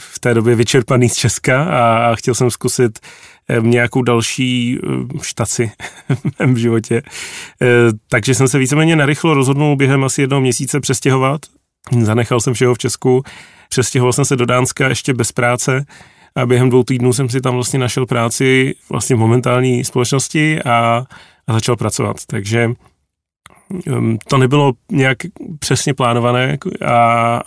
v 0.01 0.19
té 0.19 0.35
době 0.35 0.55
vyčerpaný 0.55 1.09
z 1.09 1.15
Česka 1.15 1.65
a, 1.65 2.11
a 2.11 2.15
chtěl 2.15 2.35
jsem 2.35 2.51
zkusit 2.51 2.99
nějakou 3.61 4.03
další 4.03 4.79
štaci 5.23 5.71
v 6.15 6.39
mém 6.39 6.59
životě. 6.59 7.03
Eh, 7.63 7.67
takže 8.09 8.35
jsem 8.35 8.49
se 8.49 8.59
víceméně 8.59 8.97
narychlo 8.97 9.35
rozhodnul 9.35 9.77
během 9.77 10.05
asi 10.05 10.21
jednoho 10.21 10.41
měsíce 10.41 10.81
přestěhovat. 10.81 11.41
Zanechal 12.01 12.41
jsem 12.41 12.55
všeho 12.55 12.75
v 12.75 12.79
Česku, 12.79 13.23
přestěhoval 13.69 14.13
jsem 14.13 14.25
se 14.25 14.37
do 14.37 14.47
Dánska 14.47 14.89
ještě 14.89 15.15
bez 15.15 15.33
práce 15.33 15.85
a 16.35 16.47
během 16.47 16.71
dvou 16.71 16.83
týdnů 16.83 17.13
jsem 17.13 17.29
si 17.29 17.41
tam 17.41 17.55
vlastně 17.55 17.79
našel 17.79 18.07
práci 18.07 18.75
vlastně 18.91 19.17
v 19.17 19.19
momentální 19.19 19.85
společnosti 19.85 20.63
a, 20.63 21.07
a 21.47 21.53
začal 21.53 21.77
pracovat. 21.77 22.17
Takže 22.27 22.71
um, 23.87 24.19
to 24.29 24.39
nebylo 24.39 24.73
nějak 24.91 25.19
přesně 25.59 25.95
plánované 25.95 26.59
a, 26.87 26.95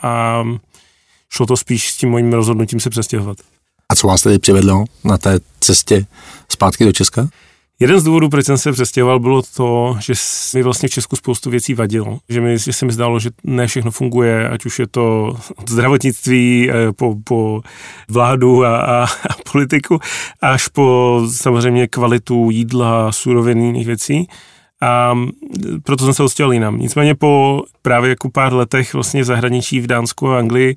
a 0.02 0.44
šlo 1.30 1.46
to 1.46 1.58
spíš 1.58 1.92
s 1.92 1.98
tím 1.98 2.10
mojím 2.10 2.34
rozhodnutím 2.34 2.80
se 2.80 2.90
přestěhovat. 2.90 3.38
A 3.90 3.96
A 3.96 3.96
co 3.96 4.08
vás 4.08 4.22
tedy 4.22 4.40
přivedlo 4.40 4.86
na 5.04 5.18
té 5.18 5.40
cestě 5.60 6.06
zpátky 6.50 6.86
do 6.86 6.92
Česka? 6.92 7.28
Jeden 7.80 8.00
z 8.00 8.04
důvodů, 8.04 8.30
proč 8.30 8.46
jsem 8.46 8.58
se 8.58 8.72
přestěhoval, 8.72 9.20
bylo 9.20 9.42
to, 9.56 9.98
že 10.00 10.14
mi 10.56 10.64
vlastně 10.64 10.90
v 10.90 10.92
Česku 10.92 11.16
spoustu 11.16 11.50
věcí 11.50 11.74
vadilo. 11.74 12.20
Že, 12.30 12.42
mi, 12.42 12.58
že 12.58 12.74
se 12.74 12.86
mi 12.86 12.92
zdálo, 12.92 13.20
že 13.20 13.30
ne 13.44 13.68
všechno 13.68 13.92
funguje, 13.92 14.50
ať 14.50 14.66
už 14.66 14.80
je 14.80 14.88
to 14.88 15.38
od 15.56 15.70
zdravotnictví 15.70 16.70
eh, 16.70 16.94
po, 16.94 17.16
po 17.24 17.62
vládu 18.10 18.66
a, 18.66 18.78
a, 18.78 19.04
a 19.04 19.34
politiku, 19.52 20.00
až 20.42 20.68
po 20.68 21.22
samozřejmě 21.34 21.88
kvalitu 21.88 22.50
jídla, 22.52 23.12
surovin 23.12 23.62
jiných 23.62 23.88
věcí. 23.88 24.28
A 24.82 25.16
proto 25.84 26.06
jsem 26.06 26.14
se 26.14 26.24
odstěhoval 26.24 26.54
jinam. 26.54 26.78
Nicméně 26.78 27.16
po 27.16 27.64
právě 27.82 28.10
jako 28.10 28.30
pár 28.30 28.54
letech 28.54 28.94
vlastně 28.94 29.22
v 29.22 29.26
zahraničí 29.26 29.80
v 29.80 29.88
Dánsku 29.88 30.30
a 30.30 30.38
Anglii 30.38 30.76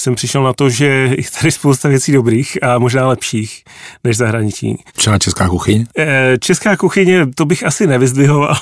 jsem 0.00 0.14
přišel 0.14 0.42
na 0.42 0.52
to, 0.52 0.70
že 0.70 0.86
je 0.86 1.16
tady 1.40 1.52
spousta 1.52 1.88
věcí 1.88 2.12
dobrých 2.12 2.62
a 2.62 2.78
možná 2.78 3.08
lepších 3.08 3.64
než 4.04 4.16
zahraničí. 4.16 4.84
Třeba 4.92 5.18
česká 5.18 5.48
kuchyně? 5.48 5.86
Eh, 5.98 6.38
česká 6.40 6.76
kuchyně, 6.76 7.26
to 7.34 7.44
bych 7.44 7.64
asi 7.66 7.86
nevyzdvihoval. 7.86 8.56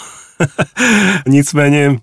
Nicméně 1.28 1.98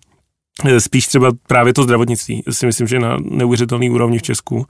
eh, 0.65 0.79
spíš 0.79 1.07
třeba 1.07 1.31
právě 1.47 1.73
to 1.73 1.83
zdravotnictví. 1.83 2.43
Si 2.49 2.65
myslím, 2.65 2.87
že 2.87 2.99
na 2.99 3.17
neuvěřitelný 3.21 3.89
úrovni 3.89 4.19
v 4.19 4.21
Česku, 4.21 4.65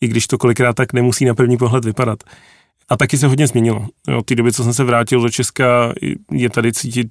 i 0.00 0.08
když 0.08 0.26
to 0.26 0.38
kolikrát 0.38 0.72
tak 0.72 0.92
nemusí 0.92 1.24
na 1.24 1.34
první 1.34 1.56
pohled 1.56 1.84
vypadat. 1.84 2.18
A 2.90 2.96
taky 2.96 3.18
se 3.18 3.26
hodně 3.26 3.46
změnilo. 3.46 3.86
Od 4.18 4.26
té 4.26 4.34
doby, 4.34 4.52
co 4.52 4.64
jsem 4.64 4.74
se 4.74 4.84
vrátil 4.84 5.20
do 5.20 5.30
Česka, 5.30 5.92
je 6.32 6.50
tady 6.50 6.72
cítit 6.72 7.08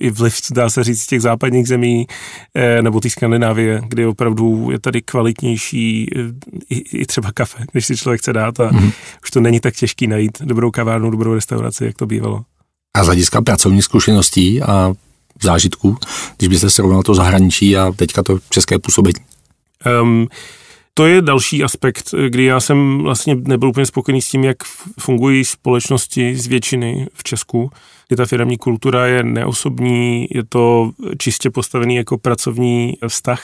i 0.00 0.10
vliv, 0.10 0.34
dá 0.52 0.70
se 0.70 0.84
říct, 0.84 1.02
z 1.02 1.06
těch 1.06 1.22
západních 1.22 1.68
zemí 1.68 2.06
eh, 2.54 2.82
nebo 2.82 3.00
té 3.00 3.10
Skandinávie, 3.10 3.80
kdy 3.88 4.06
opravdu 4.06 4.70
je 4.70 4.78
tady 4.78 5.02
kvalitnější 5.02 6.10
eh, 6.16 6.20
i, 6.70 6.98
i 6.98 7.06
třeba 7.06 7.32
kafe, 7.32 7.64
když 7.72 7.86
si 7.86 7.96
člověk 7.96 8.20
chce 8.20 8.32
dát 8.32 8.60
a 8.60 8.70
mm-hmm. 8.70 8.92
už 9.22 9.30
to 9.30 9.40
není 9.40 9.60
tak 9.60 9.74
těžký 9.74 10.06
najít 10.06 10.42
dobrou 10.42 10.70
kavárnu, 10.70 11.10
dobrou 11.10 11.34
restauraci, 11.34 11.84
jak 11.84 11.96
to 11.96 12.06
bývalo. 12.06 12.42
A 12.94 13.04
z 13.04 13.06
hlediska 13.06 13.42
pracovních 13.42 13.84
zkušeností 13.84 14.62
a 14.62 14.94
zážitků, 15.42 15.96
když 16.36 16.48
byste 16.48 16.70
srovnal 16.70 17.02
to 17.02 17.14
zahraničí 17.14 17.76
a 17.76 17.92
teďka 17.96 18.22
to 18.22 18.38
české 18.50 18.78
působení? 18.78 19.20
Um, 20.02 20.28
to 20.98 21.06
je 21.06 21.22
další 21.22 21.64
aspekt, 21.64 22.14
kdy 22.28 22.44
já 22.44 22.60
jsem 22.60 22.98
vlastně 22.98 23.34
nebyl 23.34 23.68
úplně 23.68 23.86
spokojený 23.86 24.22
s 24.22 24.28
tím, 24.28 24.44
jak 24.44 24.56
fungují 25.00 25.44
společnosti 25.44 26.36
z 26.36 26.46
většiny 26.46 27.06
v 27.14 27.24
Česku, 27.24 27.70
kdy 28.08 28.16
ta 28.16 28.26
firmní 28.26 28.58
kultura 28.58 29.06
je 29.06 29.22
neosobní, 29.22 30.26
je 30.30 30.44
to 30.44 30.90
čistě 31.18 31.50
postavený 31.50 31.96
jako 31.96 32.18
pracovní 32.18 32.94
vztah 33.08 33.42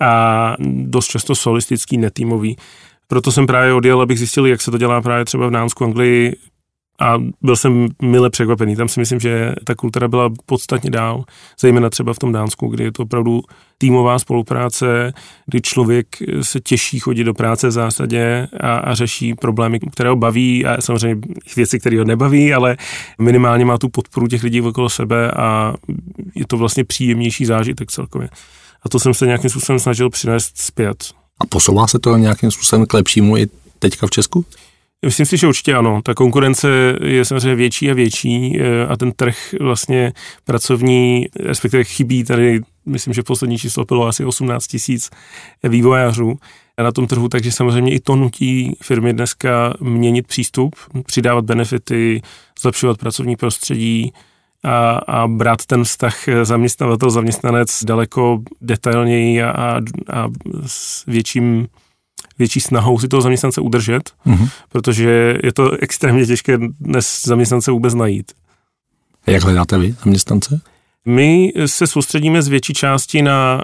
a 0.00 0.54
dost 0.60 1.06
často 1.06 1.34
solistický, 1.34 1.96
netýmový. 1.96 2.56
Proto 3.08 3.32
jsem 3.32 3.46
právě 3.46 3.74
odjel, 3.74 4.00
abych 4.00 4.18
zjistil, 4.18 4.46
jak 4.46 4.60
se 4.60 4.70
to 4.70 4.78
dělá 4.78 5.00
právě 5.00 5.24
třeba 5.24 5.46
v 5.46 5.50
Dánsku, 5.50 5.84
Anglii, 5.84 6.36
a 7.00 7.18
byl 7.42 7.56
jsem 7.56 7.88
mile 8.02 8.30
překvapený. 8.30 8.76
Tam 8.76 8.88
si 8.88 9.00
myslím, 9.00 9.20
že 9.20 9.54
ta 9.64 9.74
kultura 9.74 10.08
byla 10.08 10.30
podstatně 10.46 10.90
dál, 10.90 11.24
zejména 11.60 11.90
třeba 11.90 12.14
v 12.14 12.18
tom 12.18 12.32
Dánsku, 12.32 12.68
kdy 12.68 12.84
je 12.84 12.92
to 12.92 13.02
opravdu 13.02 13.40
týmová 13.78 14.18
spolupráce, 14.18 15.12
kdy 15.46 15.60
člověk 15.60 16.06
se 16.42 16.60
těší 16.60 16.98
chodit 16.98 17.24
do 17.24 17.34
práce 17.34 17.68
v 17.68 17.70
zásadě 17.70 18.48
a, 18.60 18.76
a 18.76 18.94
řeší 18.94 19.34
problémy, 19.34 19.80
které 19.80 20.08
ho 20.08 20.16
baví 20.16 20.66
a 20.66 20.80
samozřejmě 20.80 21.26
věci, 21.56 21.80
které 21.80 21.98
ho 21.98 22.04
nebaví, 22.04 22.54
ale 22.54 22.76
minimálně 23.18 23.64
má 23.64 23.78
tu 23.78 23.88
podporu 23.88 24.26
těch 24.26 24.42
lidí 24.42 24.60
okolo 24.60 24.88
sebe 24.88 25.30
a 25.30 25.74
je 26.34 26.46
to 26.46 26.56
vlastně 26.56 26.84
příjemnější 26.84 27.46
zážitek 27.46 27.90
celkově. 27.90 28.28
A 28.82 28.88
to 28.88 29.00
jsem 29.00 29.14
se 29.14 29.26
nějakým 29.26 29.50
způsobem 29.50 29.78
snažil 29.78 30.10
přinést 30.10 30.58
zpět. 30.58 31.04
A 31.40 31.46
posouvá 31.46 31.86
se 31.86 31.98
to 31.98 32.16
nějakým 32.16 32.50
způsobem 32.50 32.86
k 32.86 32.94
lepšímu 32.94 33.36
i 33.36 33.46
teďka 33.78 34.06
v 34.06 34.10
Česku? 34.10 34.44
Myslím 35.04 35.26
si, 35.26 35.36
že 35.36 35.46
určitě 35.46 35.74
ano. 35.74 36.02
Ta 36.02 36.14
konkurence 36.14 36.68
je 37.02 37.24
samozřejmě 37.24 37.54
větší 37.54 37.90
a 37.90 37.94
větší 37.94 38.60
eh, 38.60 38.86
a 38.86 38.96
ten 38.96 39.12
trh 39.12 39.54
vlastně 39.60 40.12
pracovní, 40.44 41.26
respektive 41.40 41.84
chybí 41.84 42.24
tady, 42.24 42.60
myslím, 42.86 43.14
že 43.14 43.22
poslední 43.22 43.58
číslo 43.58 43.84
bylo 43.84 44.06
asi 44.06 44.24
18 44.24 44.66
tisíc 44.66 45.10
vývojářů 45.62 46.38
na 46.82 46.92
tom 46.92 47.06
trhu, 47.06 47.28
takže 47.28 47.52
samozřejmě 47.52 47.94
i 47.94 48.00
to 48.00 48.16
nutí 48.16 48.76
firmy 48.82 49.12
dneska 49.12 49.74
měnit 49.80 50.26
přístup, 50.26 50.76
přidávat 51.06 51.44
benefity, 51.44 52.22
zlepšovat 52.60 52.98
pracovní 52.98 53.36
prostředí, 53.36 54.12
a, 54.64 54.90
a 54.90 55.28
brát 55.28 55.66
ten 55.66 55.84
vztah 55.84 56.28
zaměstnavatel-zaměstnanec 56.42 57.84
daleko 57.84 58.42
detailněji 58.60 59.42
a, 59.42 59.50
a, 59.50 59.80
a 60.12 60.28
s 60.66 61.06
větším 61.06 61.68
větší 62.38 62.60
snahou 62.60 62.98
si 62.98 63.08
toho 63.08 63.22
zaměstnance 63.22 63.60
udržet, 63.60 64.10
mm-hmm. 64.26 64.48
protože 64.68 65.38
je 65.42 65.52
to 65.52 65.70
extrémně 65.70 66.26
těžké 66.26 66.58
dnes 66.80 67.22
zaměstnance 67.24 67.70
vůbec 67.70 67.94
najít. 67.94 68.32
A 69.26 69.30
jak 69.30 69.42
hledáte 69.42 69.78
vy 69.78 69.94
zaměstnance? 70.04 70.60
My 71.04 71.52
se 71.66 71.86
soustředíme 71.86 72.42
z 72.42 72.48
větší 72.48 72.72
části 72.72 73.22
na 73.22 73.62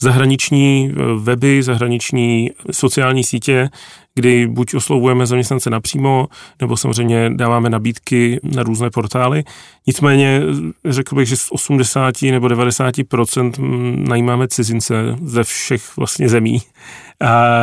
zahraniční 0.00 0.92
eh, 0.92 1.02
weby, 1.18 1.62
zahraniční 1.62 2.50
sociální 2.70 3.24
sítě, 3.24 3.68
kdy 4.16 4.46
buď 4.46 4.74
oslovujeme 4.74 5.26
zaměstnance 5.26 5.70
napřímo, 5.70 6.28
nebo 6.60 6.76
samozřejmě 6.76 7.30
dáváme 7.34 7.70
nabídky 7.70 8.40
na 8.42 8.62
různé 8.62 8.90
portály. 8.90 9.44
Nicméně 9.86 10.42
řekl 10.84 11.14
bych, 11.14 11.28
že 11.28 11.36
z 11.36 11.46
80 11.50 12.22
nebo 12.22 12.46
90% 12.46 13.52
najímáme 14.08 14.48
cizince 14.48 15.16
ze 15.22 15.44
všech 15.44 15.96
vlastně 15.96 16.28
zemí 16.28 16.62
a 17.20 17.54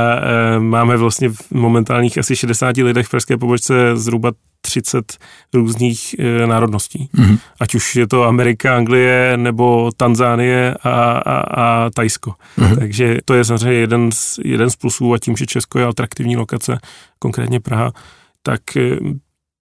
e, 0.56 0.60
máme 0.60 0.98
vlastně 0.98 1.30
v 1.30 1.52
momentálních 1.52 2.18
asi 2.18 2.36
60 2.36 2.78
lidech 2.78 3.08
v 3.08 3.10
pražské 3.10 3.38
pobočce 3.38 3.96
zhruba 3.96 4.32
30 4.62 5.18
různých 5.54 6.16
e, 6.20 6.48
národností. 6.48 7.10
Mm-hmm. 7.16 7.38
Ať 7.60 7.76
už 7.76 7.96
je 7.96 8.08
to 8.08 8.24
Amerika, 8.24 8.78
Anglie, 8.78 9.38
nebo 9.38 9.92
Tanzánie 9.98 10.76
a, 10.84 10.90
a, 11.12 11.36
a 11.62 11.90
Tajsko. 11.90 12.34
Mm-hmm. 12.58 12.78
Takže 12.80 13.18
to 13.26 13.34
je 13.34 13.46
samozřejmě 13.46 13.74
jeden 13.74 14.12
z, 14.12 14.40
jeden 14.44 14.70
z 14.70 14.76
plusů 14.76 15.14
a 15.14 15.20
tím, 15.20 15.38
že 15.38 15.46
Česko 15.46 15.80
je 15.80 15.86
atraktivní 15.86 16.36
lokace, 16.44 16.78
konkrétně 17.20 17.60
Praha, 17.60 17.92
tak 18.44 18.78
e, 18.78 18.98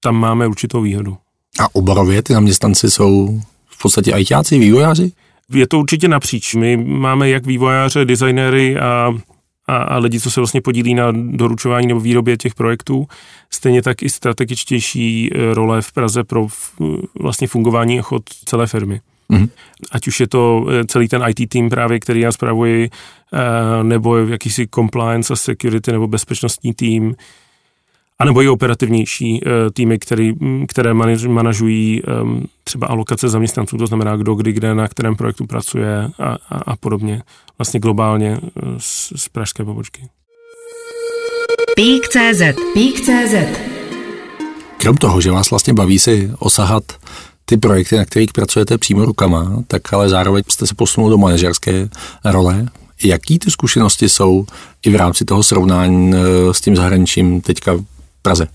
tam 0.01 0.17
máme 0.17 0.47
určitou 0.47 0.83
výhodu. 0.83 1.17
A 1.61 1.75
oborově 1.75 2.23
ty 2.23 2.33
zaměstnanci 2.33 2.91
jsou 2.91 3.41
v 3.67 3.83
podstatě 3.83 4.13
ajťáci, 4.13 4.59
vývojáři? 4.59 5.13
Je 5.51 5.69
to 5.69 5.79
určitě 5.79 6.09
napříč. 6.09 6.55
My 6.55 6.77
máme 6.77 7.29
jak 7.29 7.47
vývojáře, 7.47 8.05
designéry 8.05 8.79
a 8.79 9.15
a, 9.67 9.77
a 9.77 9.99
lidi, 9.99 10.21
co 10.21 10.31
se 10.31 10.41
vlastně 10.41 10.61
podílí 10.61 10.95
na 10.95 11.13
doručování 11.13 11.87
nebo 11.87 12.01
výrobě 12.01 12.37
těch 12.37 12.55
projektů. 12.55 13.07
Stejně 13.51 13.83
tak 13.83 14.03
i 14.03 14.11
strategičtější 14.11 15.31
e, 15.35 15.55
role 15.55 15.83
v 15.83 15.93
Praze 15.93 16.25
pro 16.25 16.47
vlastně 17.21 17.49
fungování 17.49 17.99
a 17.99 18.03
chod 18.03 18.23
celé 18.45 18.67
firmy. 18.67 19.01
Mm-hmm. 19.33 19.49
Ať 19.91 20.07
už 20.07 20.21
je 20.21 20.29
to 20.29 20.67
e, 20.71 20.85
celý 20.85 21.09
ten 21.09 21.23
IT 21.29 21.49
tým 21.49 21.71
právě, 21.71 22.01
který 22.01 22.21
já 22.21 22.33
zpravuji, 22.33 22.91
e, 22.91 23.85
nebo 23.85 24.17
jakýsi 24.17 24.69
compliance 24.75 25.33
a 25.33 25.37
security 25.37 25.93
nebo 25.93 26.07
bezpečnostní 26.07 26.75
tým, 26.75 27.15
anebo 28.19 28.43
i 28.43 28.49
operativnější 28.49 29.41
uh, 29.43 29.51
týmy, 29.73 29.99
který, 29.99 30.33
které 30.69 30.95
manažují 31.29 32.03
um, 32.03 32.45
třeba 32.65 32.87
alokace 32.87 33.29
zaměstnanců, 33.29 33.77
to 33.77 33.87
znamená 33.87 34.17
kdo, 34.17 34.35
kdy, 34.35 34.53
kde, 34.53 34.75
na 34.75 34.89
kterém 34.89 35.17
projektu 35.17 35.47
pracuje 35.47 36.11
a, 36.19 36.39
a, 36.49 36.59
a 36.73 36.77
podobně. 36.77 37.23
Vlastně 37.59 37.81
globálně 37.81 38.39
z, 38.79 39.13
z 39.17 39.29
pražské 39.29 39.65
pobočky. 39.65 40.03
Pík.cz 41.77 42.43
Pík.cz 42.75 43.35
Krom 44.77 44.97
toho, 44.97 45.21
že 45.21 45.31
vás 45.31 45.51
vlastně 45.51 45.75
baví 45.75 45.99
si 45.99 46.31
osahat 46.39 46.85
ty 47.53 47.57
projekty, 47.57 47.97
na 47.97 48.05
kterých 48.05 48.33
pracujete 48.33 48.79
přímo 48.79 49.05
rukama, 49.05 49.63
tak 49.67 49.93
ale 49.93 50.09
zároveň 50.09 50.43
jste 50.49 50.67
se 50.67 50.75
posunul 50.75 51.11
do 51.11 51.19
manažerské 51.19 51.89
role. 52.25 52.67
Jaký 53.05 53.39
ty 53.39 53.51
zkušenosti 53.51 54.09
jsou 54.09 54.47
i 54.87 54.91
v 54.91 54.97
rámci 54.97 55.25
toho 55.25 55.43
srovnání 55.43 56.13
s 56.53 56.61
tím 56.61 56.77
zahraničím 56.77 57.41
teďka 57.41 57.73
Praze. 58.23 58.47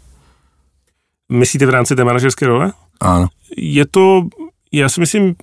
Myslíte 1.31 1.65
v 1.65 1.69
rámci 1.69 1.95
té 1.95 2.03
manažerské 2.03 2.47
role? 2.47 2.73
Ano. 2.99 3.27
Je 3.57 3.85
to, 3.85 4.27
já 4.71 4.89
si 4.89 4.99
myslím, 4.99 5.35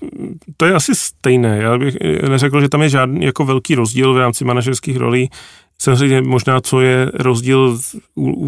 to 0.56 0.66
je 0.66 0.75
asi 0.75 0.94
stejné. 0.94 1.58
Já 1.58 1.78
bych 1.78 1.96
neřekl, 2.28 2.61
že 2.61 2.68
tam 2.68 2.82
je 2.82 2.88
žádný 2.88 3.25
jako 3.26 3.44
velký 3.44 3.75
rozdíl 3.75 4.14
v 4.14 4.18
rámci 4.18 4.44
manažerských 4.44 4.96
rolí. 4.96 5.30
Samozřejmě 5.78 6.23
možná, 6.23 6.61
co 6.61 6.81
je 6.81 7.11
rozdíl 7.14 7.78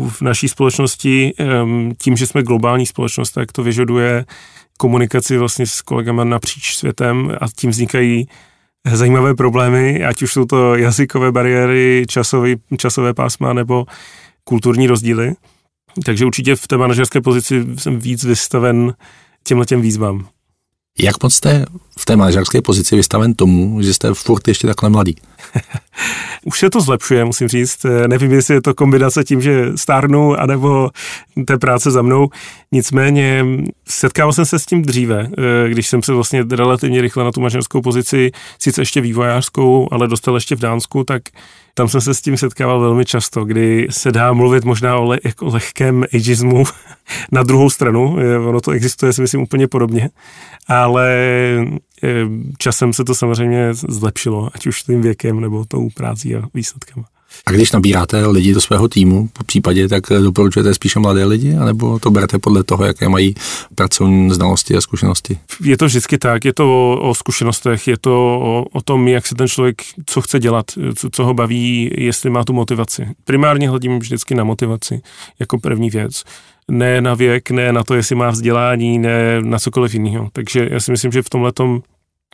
v 0.08 0.22
naší 0.22 0.48
společnosti, 0.48 1.34
tím, 1.98 2.16
že 2.16 2.26
jsme 2.26 2.42
globální 2.42 2.86
společnost, 2.86 3.30
tak 3.30 3.52
to 3.52 3.62
vyžaduje 3.62 4.24
komunikaci 4.78 5.38
vlastně 5.38 5.66
s 5.66 5.82
kolegama 5.82 6.24
napříč 6.24 6.76
světem 6.76 7.36
a 7.40 7.46
tím 7.56 7.70
vznikají 7.70 8.28
zajímavé 8.92 9.34
problémy, 9.34 10.04
ať 10.04 10.22
už 10.22 10.32
jsou 10.32 10.44
to 10.44 10.76
jazykové 10.76 11.32
bariéry, 11.32 12.04
časové, 12.08 12.54
časové 12.76 13.14
pásma 13.14 13.52
nebo 13.52 13.86
kulturní 14.44 14.86
rozdíly. 14.86 15.34
Takže 16.04 16.26
určitě 16.26 16.56
v 16.56 16.68
té 16.68 16.76
manažerské 16.76 17.20
pozici 17.20 17.66
jsem 17.78 17.98
víc 17.98 18.24
vystaven 18.24 18.94
těmhle 19.44 19.66
těm 19.66 19.80
výzvám. 19.80 20.28
Jak 20.98 21.22
moc 21.22 21.34
jste 21.34 21.66
v 21.98 22.04
té 22.04 22.16
manažerské 22.16 22.62
pozici 22.62 22.96
vystaven 22.96 23.34
tomu, 23.34 23.82
že 23.82 23.94
jste 23.94 24.14
furt 24.14 24.48
ještě 24.48 24.66
takhle 24.66 24.90
mladý? 24.90 25.16
Už 26.44 26.58
se 26.58 26.70
to 26.70 26.80
zlepšuje, 26.80 27.24
musím 27.24 27.48
říct. 27.48 27.86
Nevím, 28.06 28.32
jestli 28.32 28.54
je 28.54 28.62
to 28.62 28.74
kombinace 28.74 29.24
tím, 29.24 29.40
že 29.40 29.66
stárnu, 29.74 30.40
anebo 30.40 30.90
té 31.46 31.58
práce 31.58 31.90
za 31.90 32.02
mnou. 32.02 32.28
Nicméně 32.72 33.44
setkával 33.88 34.32
jsem 34.32 34.44
se 34.44 34.58
s 34.58 34.66
tím 34.66 34.82
dříve, 34.82 35.28
eh, 35.38 35.68
když 35.68 35.88
jsem 35.88 36.02
se 36.02 36.12
vlastně 36.12 36.44
relativně 36.50 37.00
rychle 37.00 37.24
na 37.24 37.32
tu 37.32 37.40
manažerskou 37.40 37.82
pozici, 37.82 38.30
sice 38.58 38.80
ještě 38.80 39.00
vývojářskou, 39.00 39.88
ale 39.90 40.08
dostal 40.08 40.34
ještě 40.34 40.56
v 40.56 40.60
Dánsku, 40.60 41.04
tak 41.04 41.22
tam 41.76 41.88
jsem 41.88 42.00
se 42.00 42.14
s 42.14 42.20
tím 42.20 42.36
setkával 42.36 42.80
velmi 42.80 43.04
často, 43.04 43.44
kdy 43.44 43.88
se 43.90 44.12
dá 44.12 44.32
mluvit 44.32 44.64
možná 44.64 44.98
o, 44.98 45.04
le, 45.04 45.18
jako 45.24 45.46
lehkém 45.46 46.04
ageismu 46.14 46.64
na 47.32 47.42
druhou 47.42 47.70
stranu. 47.70 48.16
Ono 48.48 48.60
to 48.60 48.70
existuje, 48.70 49.12
si 49.12 49.20
myslím, 49.20 49.42
úplně 49.42 49.68
podobně. 49.68 50.10
Ale 50.68 51.10
eh, 52.02 52.08
časem 52.58 52.92
se 52.92 53.04
to 53.04 53.14
samozřejmě 53.14 53.74
zlepšilo, 53.74 54.50
ať 54.54 54.66
už 54.66 54.82
tím 54.82 55.02
věkem 55.02 55.40
nebo 55.40 55.64
tou 55.64 55.88
prácí 55.94 56.36
a 56.36 56.42
výsledkama. 56.54 57.06
A 57.46 57.52
když 57.52 57.72
nabíráte 57.72 58.26
lidi 58.26 58.54
do 58.54 58.60
svého 58.60 58.88
týmu, 58.88 59.28
po 59.32 59.44
případě, 59.44 59.88
tak 59.88 60.04
doporučujete 60.22 60.74
spíše 60.74 60.98
mladé 60.98 61.24
lidi, 61.24 61.56
anebo 61.56 61.98
to 61.98 62.10
berete 62.10 62.38
podle 62.38 62.64
toho, 62.64 62.84
jaké 62.84 63.08
mají 63.08 63.34
pracovní 63.74 64.30
znalosti 64.30 64.76
a 64.76 64.80
zkušenosti? 64.80 65.38
Je 65.64 65.76
to 65.76 65.86
vždycky 65.86 66.18
tak, 66.18 66.44
je 66.44 66.52
to 66.52 66.92
o, 66.92 67.10
o 67.10 67.14
zkušenostech, 67.14 67.88
je 67.88 67.98
to 67.98 68.40
o, 68.42 68.64
o 68.72 68.80
tom, 68.80 69.08
jak 69.08 69.26
se 69.26 69.34
ten 69.34 69.48
člověk, 69.48 69.82
co 70.06 70.20
chce 70.20 70.38
dělat, 70.38 70.66
co, 70.96 71.10
co 71.10 71.24
ho 71.24 71.34
baví, 71.34 71.90
jestli 71.96 72.30
má 72.30 72.44
tu 72.44 72.52
motivaci. 72.52 73.08
Primárně 73.24 73.70
hledím 73.70 73.98
vždycky 73.98 74.34
na 74.34 74.44
motivaci 74.44 75.00
jako 75.38 75.58
první 75.58 75.90
věc 75.90 76.24
ne 76.70 77.00
na 77.00 77.14
věk, 77.14 77.50
ne 77.50 77.72
na 77.72 77.84
to, 77.84 77.94
jestli 77.94 78.14
má 78.14 78.30
vzdělání, 78.30 78.98
ne 78.98 79.40
na 79.40 79.58
cokoliv 79.58 79.94
jiného. 79.94 80.28
Takže 80.32 80.68
já 80.70 80.80
si 80.80 80.90
myslím, 80.90 81.12
že 81.12 81.22
v 81.22 81.30
tomhle 81.30 81.52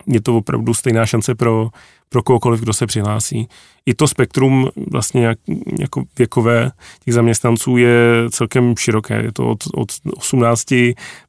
je 0.06 0.22
to 0.22 0.36
opravdu 0.36 0.74
stejná 0.74 1.06
šance 1.06 1.34
pro, 1.34 1.68
pro 2.08 2.22
kohokoliv, 2.22 2.60
kdo 2.60 2.72
se 2.72 2.86
přihlásí. 2.86 3.48
I 3.86 3.94
to 3.94 4.08
spektrum 4.08 4.68
vlastně 4.90 5.20
nějak, 5.20 5.38
jako 5.78 6.02
věkové 6.18 6.70
těch 7.04 7.14
zaměstnanců 7.14 7.76
je 7.76 7.96
celkem 8.30 8.76
široké. 8.76 9.22
Je 9.22 9.32
to 9.32 9.48
od, 9.48 9.58
od 9.74 9.92
18 10.16 10.74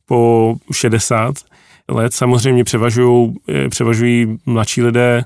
po 0.06 0.56
60 0.72 1.36
let. 1.90 2.14
Samozřejmě 2.14 2.64
převažují, 2.64 3.36
eh, 3.50 3.70
převažují 3.70 4.38
mladší 4.46 4.82
lidé, 4.82 5.24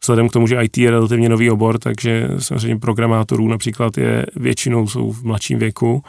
vzhledem 0.00 0.28
k 0.28 0.32
tomu, 0.32 0.46
že 0.46 0.62
IT 0.62 0.78
je 0.78 0.90
relativně 0.90 1.28
nový 1.28 1.50
obor, 1.50 1.78
takže 1.78 2.28
samozřejmě 2.38 2.78
programátorů 2.78 3.48
například 3.48 3.98
je 3.98 4.26
většinou 4.36 4.86
jsou 4.86 5.12
v 5.12 5.22
mladším 5.22 5.58
věku. 5.58 6.02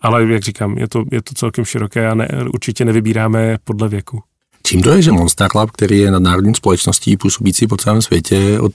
Ale 0.00 0.32
jak 0.32 0.42
říkám, 0.42 0.78
je 0.78 0.88
to, 0.88 1.04
je 1.12 1.22
to 1.22 1.34
celkem 1.34 1.64
široké 1.64 2.08
a 2.08 2.14
ne, 2.14 2.28
určitě 2.54 2.84
nevybíráme 2.84 3.58
podle 3.64 3.88
věku. 3.88 4.22
Čím 4.68 4.82
to 4.82 4.90
je, 4.90 5.02
že 5.02 5.12
Monster 5.12 5.48
Lab, 5.54 5.70
který 5.70 5.98
je 5.98 6.10
nadnárodní 6.10 6.54
společností 6.54 7.16
působící 7.16 7.66
po 7.66 7.76
celém 7.76 8.02
světě, 8.02 8.60
od 8.60 8.72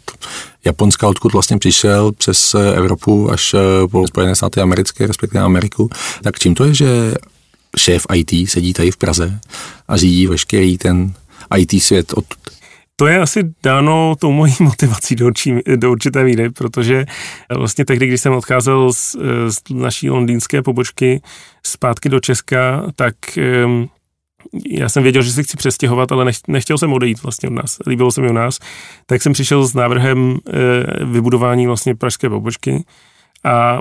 Japonska, 0.65 1.07
odkud 1.07 1.33
vlastně 1.33 1.57
přišel, 1.57 2.11
přes 2.11 2.55
Evropu 2.75 3.31
až 3.31 3.53
eh, 3.53 3.87
po 3.87 4.07
Spojené 4.07 4.35
státy 4.35 4.61
americké, 4.61 5.07
respektive 5.07 5.43
Ameriku, 5.43 5.89
tak 6.23 6.39
čím 6.39 6.55
to 6.55 6.65
je, 6.65 6.73
že 6.73 7.13
šéf 7.77 8.05
IT 8.13 8.49
sedí 8.49 8.73
tady 8.73 8.91
v 8.91 8.97
Praze 8.97 9.39
a 9.87 9.97
řídí 9.97 10.27
veškerý 10.27 10.77
ten 10.77 11.13
IT 11.57 11.83
svět 11.83 12.13
od 12.13 12.25
to 12.95 13.07
je 13.07 13.19
asi 13.19 13.53
dáno 13.63 14.15
tou 14.19 14.31
mojí 14.31 14.55
motivací 14.59 15.15
do, 15.15 15.25
určí, 15.25 15.53
do 15.75 15.91
určité 15.91 16.23
míry, 16.23 16.49
protože 16.49 17.05
vlastně 17.57 17.85
tehdy, 17.85 18.07
když 18.07 18.21
jsem 18.21 18.33
odcházel 18.33 18.93
z, 18.93 19.15
z 19.47 19.57
naší 19.73 20.09
londýnské 20.09 20.61
pobočky 20.61 21.21
zpátky 21.65 22.09
do 22.09 22.19
Česka, 22.19 22.83
tak 22.95 23.15
um, 23.65 23.89
já 24.69 24.89
jsem 24.89 25.03
věděl, 25.03 25.21
že 25.21 25.31
si 25.31 25.43
chci 25.43 25.57
přestěhovat, 25.57 26.11
ale 26.11 26.31
nechtěl 26.47 26.77
jsem 26.77 26.93
odejít 26.93 27.23
vlastně 27.23 27.49
od 27.49 27.53
nás. 27.53 27.77
Líbilo 27.87 28.11
se 28.11 28.21
mi 28.21 28.29
u 28.29 28.33
nás. 28.33 28.59
Tak 29.05 29.21
jsem 29.21 29.33
přišel 29.33 29.67
s 29.67 29.73
návrhem 29.73 30.37
e, 30.47 31.05
vybudování 31.05 31.67
vlastně 31.67 31.95
pražské 31.95 32.29
pobočky 32.29 32.83
a 33.43 33.79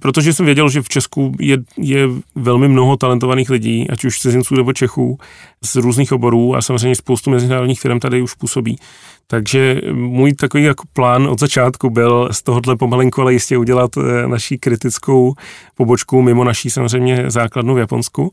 protože 0.00 0.32
jsem 0.32 0.46
věděl, 0.46 0.68
že 0.68 0.82
v 0.82 0.88
Česku 0.88 1.32
je, 1.40 1.58
je 1.76 2.08
velmi 2.34 2.68
mnoho 2.68 2.96
talentovaných 2.96 3.50
lidí, 3.50 3.90
ať 3.90 4.04
už 4.04 4.20
cizinců 4.20 4.54
nebo 4.54 4.72
Čechů, 4.72 5.18
z 5.64 5.76
různých 5.76 6.12
oborů 6.12 6.56
a 6.56 6.62
samozřejmě 6.62 6.94
spoustu 6.94 7.30
mezinárodních 7.30 7.80
firm 7.80 8.00
tady 8.00 8.22
už 8.22 8.34
působí. 8.34 8.78
Takže 9.26 9.80
můj 9.92 10.32
takový 10.32 10.64
jako 10.64 10.84
plán 10.92 11.26
od 11.26 11.40
začátku 11.40 11.90
byl 11.90 12.28
z 12.32 12.42
tohohle 12.42 12.76
pomalinku, 12.76 13.20
ale 13.20 13.32
jistě 13.32 13.58
udělat 13.58 13.90
e, 13.96 14.28
naší 14.28 14.58
kritickou 14.58 15.34
pobočku 15.74 16.22
mimo 16.22 16.44
naší 16.44 16.70
samozřejmě 16.70 17.24
základnu 17.26 17.74
v 17.74 17.78
Japonsku 17.78 18.32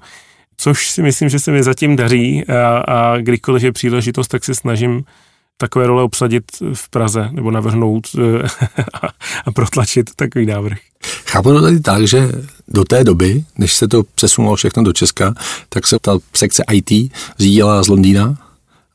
což 0.57 0.89
si 0.89 1.01
myslím, 1.01 1.29
že 1.29 1.39
se 1.39 1.51
mi 1.51 1.63
zatím 1.63 1.95
daří 1.95 2.45
a, 2.47 2.77
a 2.77 3.17
kdykoliv 3.17 3.63
je 3.63 3.71
příležitost, 3.71 4.27
tak 4.27 4.43
se 4.43 4.55
snažím 4.55 5.03
takové 5.57 5.87
role 5.87 6.03
obsadit 6.03 6.43
v 6.73 6.89
Praze 6.89 7.29
nebo 7.31 7.51
navrhnout 7.51 8.07
eh, 8.19 8.47
a, 9.45 9.51
protlačit 9.51 10.09
takový 10.15 10.45
návrh. 10.45 10.77
Chápu 11.25 11.49
to 11.49 11.61
tady 11.61 11.79
tak, 11.79 12.07
že 12.07 12.31
do 12.67 12.83
té 12.83 13.03
doby, 13.03 13.43
než 13.57 13.73
se 13.73 13.87
to 13.87 14.03
přesunulo 14.15 14.55
všechno 14.55 14.83
do 14.83 14.93
Česka, 14.93 15.33
tak 15.69 15.87
se 15.87 15.97
ta 16.01 16.17
sekce 16.33 16.63
IT 16.71 17.11
řídila 17.39 17.83
z 17.83 17.87
Londýna 17.87 18.37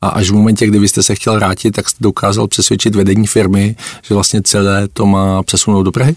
a 0.01 0.09
až 0.09 0.29
v 0.29 0.33
momentě, 0.33 0.67
kdy 0.67 0.87
jste 0.87 1.03
se 1.03 1.15
chtěl 1.15 1.35
vrátit, 1.35 1.71
tak 1.71 1.89
jste 1.89 2.03
dokázal 2.03 2.47
přesvědčit 2.47 2.95
vedení 2.95 3.27
firmy, 3.27 3.75
že 4.03 4.13
vlastně 4.13 4.41
celé 4.41 4.87
to 4.87 5.05
má 5.05 5.43
přesunout 5.43 5.83
do 5.83 5.91
Prahy? 5.91 6.15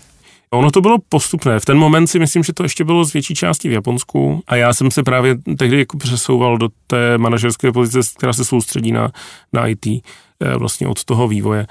Ono 0.55 0.71
to 0.71 0.81
bylo 0.81 0.97
postupné. 1.09 1.61
V 1.61 1.65
ten 1.65 1.79
moment 1.79 2.07
si 2.07 2.19
myslím, 2.19 2.45
že 2.45 2.53
to 2.53 2.63
ještě 2.63 2.85
bylo 2.85 3.05
z 3.05 3.13
větší 3.13 3.35
části 3.35 3.69
v 3.69 3.73
Japonsku 3.73 4.43
a 4.47 4.57
já 4.57 4.75
jsem 4.75 4.91
se 4.91 5.03
právě 5.03 5.37
tehdy 5.59 5.79
jako 5.79 5.99
přesouval 5.99 6.59
do 6.59 6.69
té 6.87 7.19
manažerské 7.19 7.73
pozice, 7.73 8.11
která 8.17 8.33
se 8.33 8.45
soustředí 8.45 8.93
na, 8.93 9.11
na 9.53 9.67
IT, 9.67 9.87
eh, 9.87 10.01
vlastně 10.57 10.87
od 10.87 11.05
toho 11.05 11.29
vývoje 11.29 11.67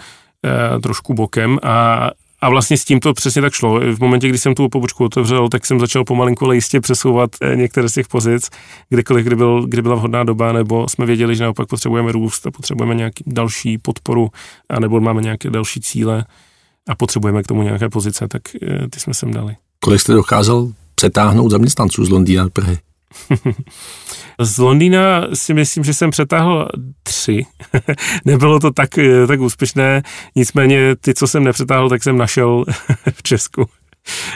eh, 0.45 0.79
trošku 0.79 1.13
bokem 1.13 1.59
a, 1.63 2.09
a 2.41 2.49
vlastně 2.49 2.77
s 2.77 2.85
tím 2.85 2.99
to 2.99 3.13
přesně 3.13 3.41
tak 3.41 3.53
šlo. 3.53 3.79
V 3.79 3.99
momentě, 3.99 4.29
kdy 4.29 4.37
jsem 4.37 4.55
tu 4.55 4.69
pobočku 4.69 5.05
otevřel, 5.05 5.49
tak 5.49 5.65
jsem 5.65 5.79
začal 5.79 6.03
pomalinku, 6.03 6.45
ale 6.45 6.55
jistě 6.55 6.81
přesouvat 6.81 7.31
eh, 7.41 7.55
některé 7.55 7.89
z 7.89 7.93
těch 7.93 8.07
pozic, 8.07 8.49
kdykoliv, 8.89 9.25
kdy, 9.25 9.35
byl, 9.35 9.65
kdy 9.67 9.81
byla 9.81 9.95
vhodná 9.95 10.23
doba, 10.23 10.51
nebo 10.51 10.89
jsme 10.89 11.05
věděli, 11.05 11.35
že 11.35 11.43
naopak 11.43 11.67
potřebujeme 11.67 12.11
růst 12.11 12.47
a 12.47 12.51
potřebujeme 12.51 12.95
nějaký 12.95 13.23
další 13.27 13.77
podporu, 13.77 14.29
a 14.69 14.79
nebo 14.79 14.99
máme 14.99 15.21
nějaké 15.21 15.49
další 15.49 15.81
cíle 15.81 16.25
a 16.89 16.95
potřebujeme 16.95 17.43
k 17.43 17.47
tomu 17.47 17.63
nějaké 17.63 17.89
pozice, 17.89 18.27
tak 18.27 18.41
eh, 18.55 18.87
ty 18.89 18.99
jsme 18.99 19.13
sem 19.13 19.31
dali. 19.31 19.55
Kolik 19.79 20.01
jste 20.01 20.13
dokázal 20.13 20.71
přetáhnout 20.95 21.51
zaměstnanců 21.51 22.05
z 22.05 22.09
Londýna 22.09 22.43
do 22.43 22.49
Prahy? 22.49 22.77
z 24.39 24.57
Londýna 24.57 25.27
si 25.33 25.53
myslím, 25.53 25.83
že 25.83 25.93
jsem 25.93 26.11
přetáhl 26.11 26.69
tři. 27.03 27.45
Nebylo 28.25 28.59
to 28.59 28.71
tak, 28.71 28.97
eh, 28.97 29.27
tak 29.27 29.39
úspěšné, 29.39 30.03
nicméně 30.35 30.95
ty, 30.95 31.13
co 31.13 31.27
jsem 31.27 31.43
nepřetáhl, 31.43 31.89
tak 31.89 32.03
jsem 32.03 32.17
našel 32.17 32.65
v 33.13 33.23
Česku 33.23 33.65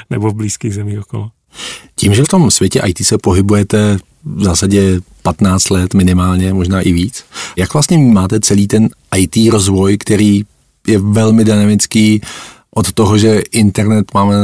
nebo 0.10 0.32
v 0.32 0.36
blízkých 0.36 0.74
zemích 0.74 1.00
okolo. 1.00 1.30
Tím, 1.96 2.14
že 2.14 2.24
v 2.24 2.28
tom 2.28 2.52
světě 2.52 2.82
IT 2.86 3.06
se 3.06 3.18
pohybujete 3.18 3.98
v 4.24 4.44
zásadě 4.44 5.00
15 5.22 5.70
let 5.70 5.94
minimálně, 5.94 6.54
možná 6.54 6.82
i 6.82 6.94
víc, 6.94 7.26
jak 7.56 7.74
vlastně 7.74 7.98
máte 7.98 8.40
celý 8.40 8.68
ten 8.68 8.90
IT 9.16 9.52
rozvoj, 9.52 9.98
který 9.98 10.44
je 10.88 11.00
velmi 11.00 11.46
dynamický 11.46 12.22
od 12.76 12.92
toho, 12.94 13.18
že 13.18 13.42
internet 13.52 14.14
máme 14.14 14.36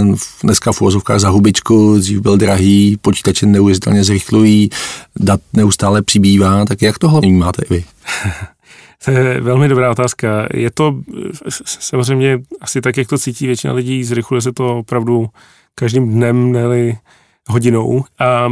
dneska 0.43 0.71
v 0.71 0.81
úvozovkách 0.81 1.19
za 1.19 1.29
hubičku, 1.29 1.97
dřív 1.97 2.19
byl 2.19 2.37
drahý, 2.37 2.97
počítače 3.01 3.45
neuvěřitelně 3.45 4.03
zrychlují, 4.03 4.69
dat 5.19 5.41
neustále 5.53 6.01
přibývá, 6.01 6.65
tak 6.65 6.81
jak 6.81 6.99
tohle 6.99 7.21
vnímáte 7.21 7.61
vy? 7.69 7.83
To 9.05 9.11
je 9.11 9.41
velmi 9.41 9.67
dobrá 9.67 9.91
otázka. 9.91 10.47
Je 10.53 10.71
to 10.71 10.95
samozřejmě 11.65 12.39
asi 12.61 12.81
tak, 12.81 12.97
jak 12.97 13.07
to 13.07 13.17
cítí 13.17 13.47
většina 13.47 13.73
lidí, 13.73 14.03
zrychluje 14.03 14.41
se 14.41 14.51
to 14.51 14.77
opravdu 14.77 15.27
každým 15.75 16.09
dnem, 16.09 16.51
ne 16.51 16.99
hodinou. 17.47 18.03
A 18.19 18.49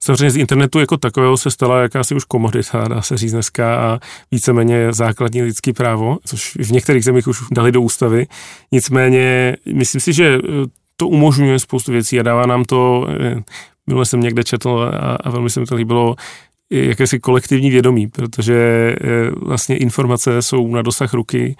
Samozřejmě 0.00 0.30
z 0.30 0.36
internetu 0.36 0.78
jako 0.78 0.96
takového 0.96 1.36
se 1.36 1.50
stala 1.50 1.82
jakási 1.82 2.14
už 2.14 2.24
komodita, 2.24 2.88
dá 2.88 3.02
se 3.02 3.16
říct 3.16 3.32
dneska, 3.32 3.76
a 3.76 4.00
víceméně 4.30 4.92
základní 4.92 5.42
lidský 5.42 5.72
právo, 5.72 6.18
což 6.24 6.56
v 6.56 6.72
některých 6.72 7.04
zemích 7.04 7.28
už 7.28 7.38
dali 7.52 7.72
do 7.72 7.80
ústavy. 7.80 8.26
Nicméně 8.72 9.56
myslím 9.72 10.00
si, 10.00 10.12
že 10.12 10.38
eh, 10.38 10.48
to 10.96 11.08
umožňuje 11.08 11.58
spoustu 11.58 11.92
věcí 11.92 12.20
a 12.20 12.22
dává 12.22 12.46
nám 12.46 12.64
to, 12.64 13.06
eh, 13.20 13.42
minule 13.86 14.06
jsem 14.06 14.20
někde 14.20 14.44
četl 14.44 14.90
a, 14.92 15.16
a 15.16 15.30
velmi 15.30 15.50
se 15.50 15.60
mi 15.60 15.66
to 15.66 15.74
líbilo, 15.74 16.16
jakési 16.70 17.18
kolektivní 17.18 17.70
vědomí, 17.70 18.06
protože 18.06 18.54
eh, 18.54 19.30
vlastně 19.36 19.76
informace 19.76 20.42
jsou 20.42 20.74
na 20.74 20.82
dosah 20.82 21.14
ruky, 21.14 21.56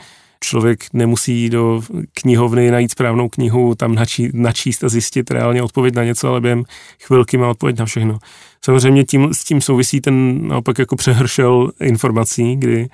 člověk 0.47 0.85
nemusí 0.93 1.51
do 1.51 1.83
knihovny 2.15 2.71
najít 2.71 2.91
správnou 2.91 3.29
knihu, 3.29 3.75
tam 3.75 3.95
načí, 3.95 4.31
načíst 4.33 4.85
a 4.85 4.89
zjistit 4.89 5.31
reálně 5.31 5.63
odpověď 5.63 5.95
na 5.95 6.05
něco, 6.05 6.29
ale 6.29 6.41
během 6.41 6.65
chvilky 7.07 7.37
má 7.37 7.49
odpověď 7.49 7.79
na 7.79 7.85
všechno. 7.85 8.19
Samozřejmě 8.65 9.05
tím, 9.05 9.35
s 9.35 9.45
tím 9.45 9.61
souvisí 9.61 10.01
ten 10.01 10.49
naopak 10.49 10.79
jako 10.79 10.97
přehršel 10.97 11.71
informací, 11.81 12.57
kdy 12.57 12.89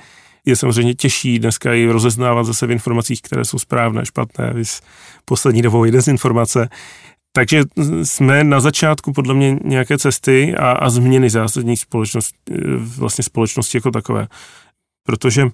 je 0.47 0.57
samozřejmě 0.57 0.95
těžší 0.95 1.39
dneska 1.39 1.75
i 1.75 1.87
rozeznávat 1.87 2.47
zase 2.47 2.67
v 2.67 2.71
informacích, 2.71 3.23
které 3.23 3.45
jsou 3.45 3.59
správné, 3.59 4.07
špatné, 4.07 4.53
vys 4.55 4.81
poslední 5.25 5.63
dobou 5.63 5.87
i 5.87 5.91
dezinformace. 5.91 6.69
Takže 7.33 7.63
jsme 8.03 8.45
na 8.45 8.61
začátku 8.61 9.13
podle 9.13 9.35
mě 9.35 9.59
nějaké 9.65 9.99
cesty 9.99 10.55
a, 10.55 10.71
a 10.73 10.91
změny 10.91 11.31
zásadní 11.31 11.77
společnost, 11.77 12.35
vlastně 12.97 13.25
společnosti 13.25 13.77
jako 13.79 13.91
takové. 13.91 14.27
Protože 15.07 15.47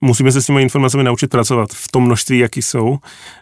musíme 0.00 0.32
se 0.32 0.42
s 0.42 0.46
těmi 0.46 0.62
informacemi 0.62 1.04
naučit 1.04 1.30
pracovat 1.30 1.68
v 1.72 1.88
tom 1.88 2.04
množství, 2.04 2.38
jaký 2.38 2.62
jsou, 2.62 2.98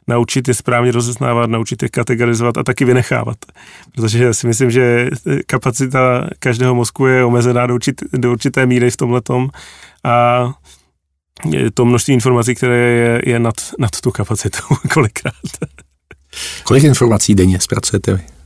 naučit 0.06 0.48
je 0.48 0.54
správně 0.54 0.92
rozeznávat, 0.92 1.50
naučit 1.50 1.82
je 1.82 1.88
kategorizovat 1.88 2.58
a 2.58 2.62
taky 2.62 2.84
vynechávat. 2.84 3.36
Protože 3.94 4.24
já 4.24 4.34
si 4.34 4.46
myslím, 4.46 4.70
že 4.70 5.10
kapacita 5.46 6.28
každého 6.38 6.74
mozku 6.74 7.06
je 7.06 7.24
omezená 7.24 7.66
do, 7.66 7.74
určit, 7.74 8.02
do 8.12 8.32
určité 8.32 8.66
míry 8.66 8.90
v 8.90 8.96
tomhletom 8.96 9.50
a 10.04 10.44
to 11.74 11.84
množství 11.84 12.14
informací, 12.14 12.54
které 12.54 12.76
je, 12.76 13.22
je 13.26 13.38
nad, 13.38 13.54
nad 13.78 14.00
tu 14.00 14.10
kapacitu 14.10 14.58
kolikrát. 14.92 15.34
Kolik 16.64 16.84
informací 16.84 17.34
denně 17.34 17.60
zpracujete 17.60 18.14
vy? 18.14 18.38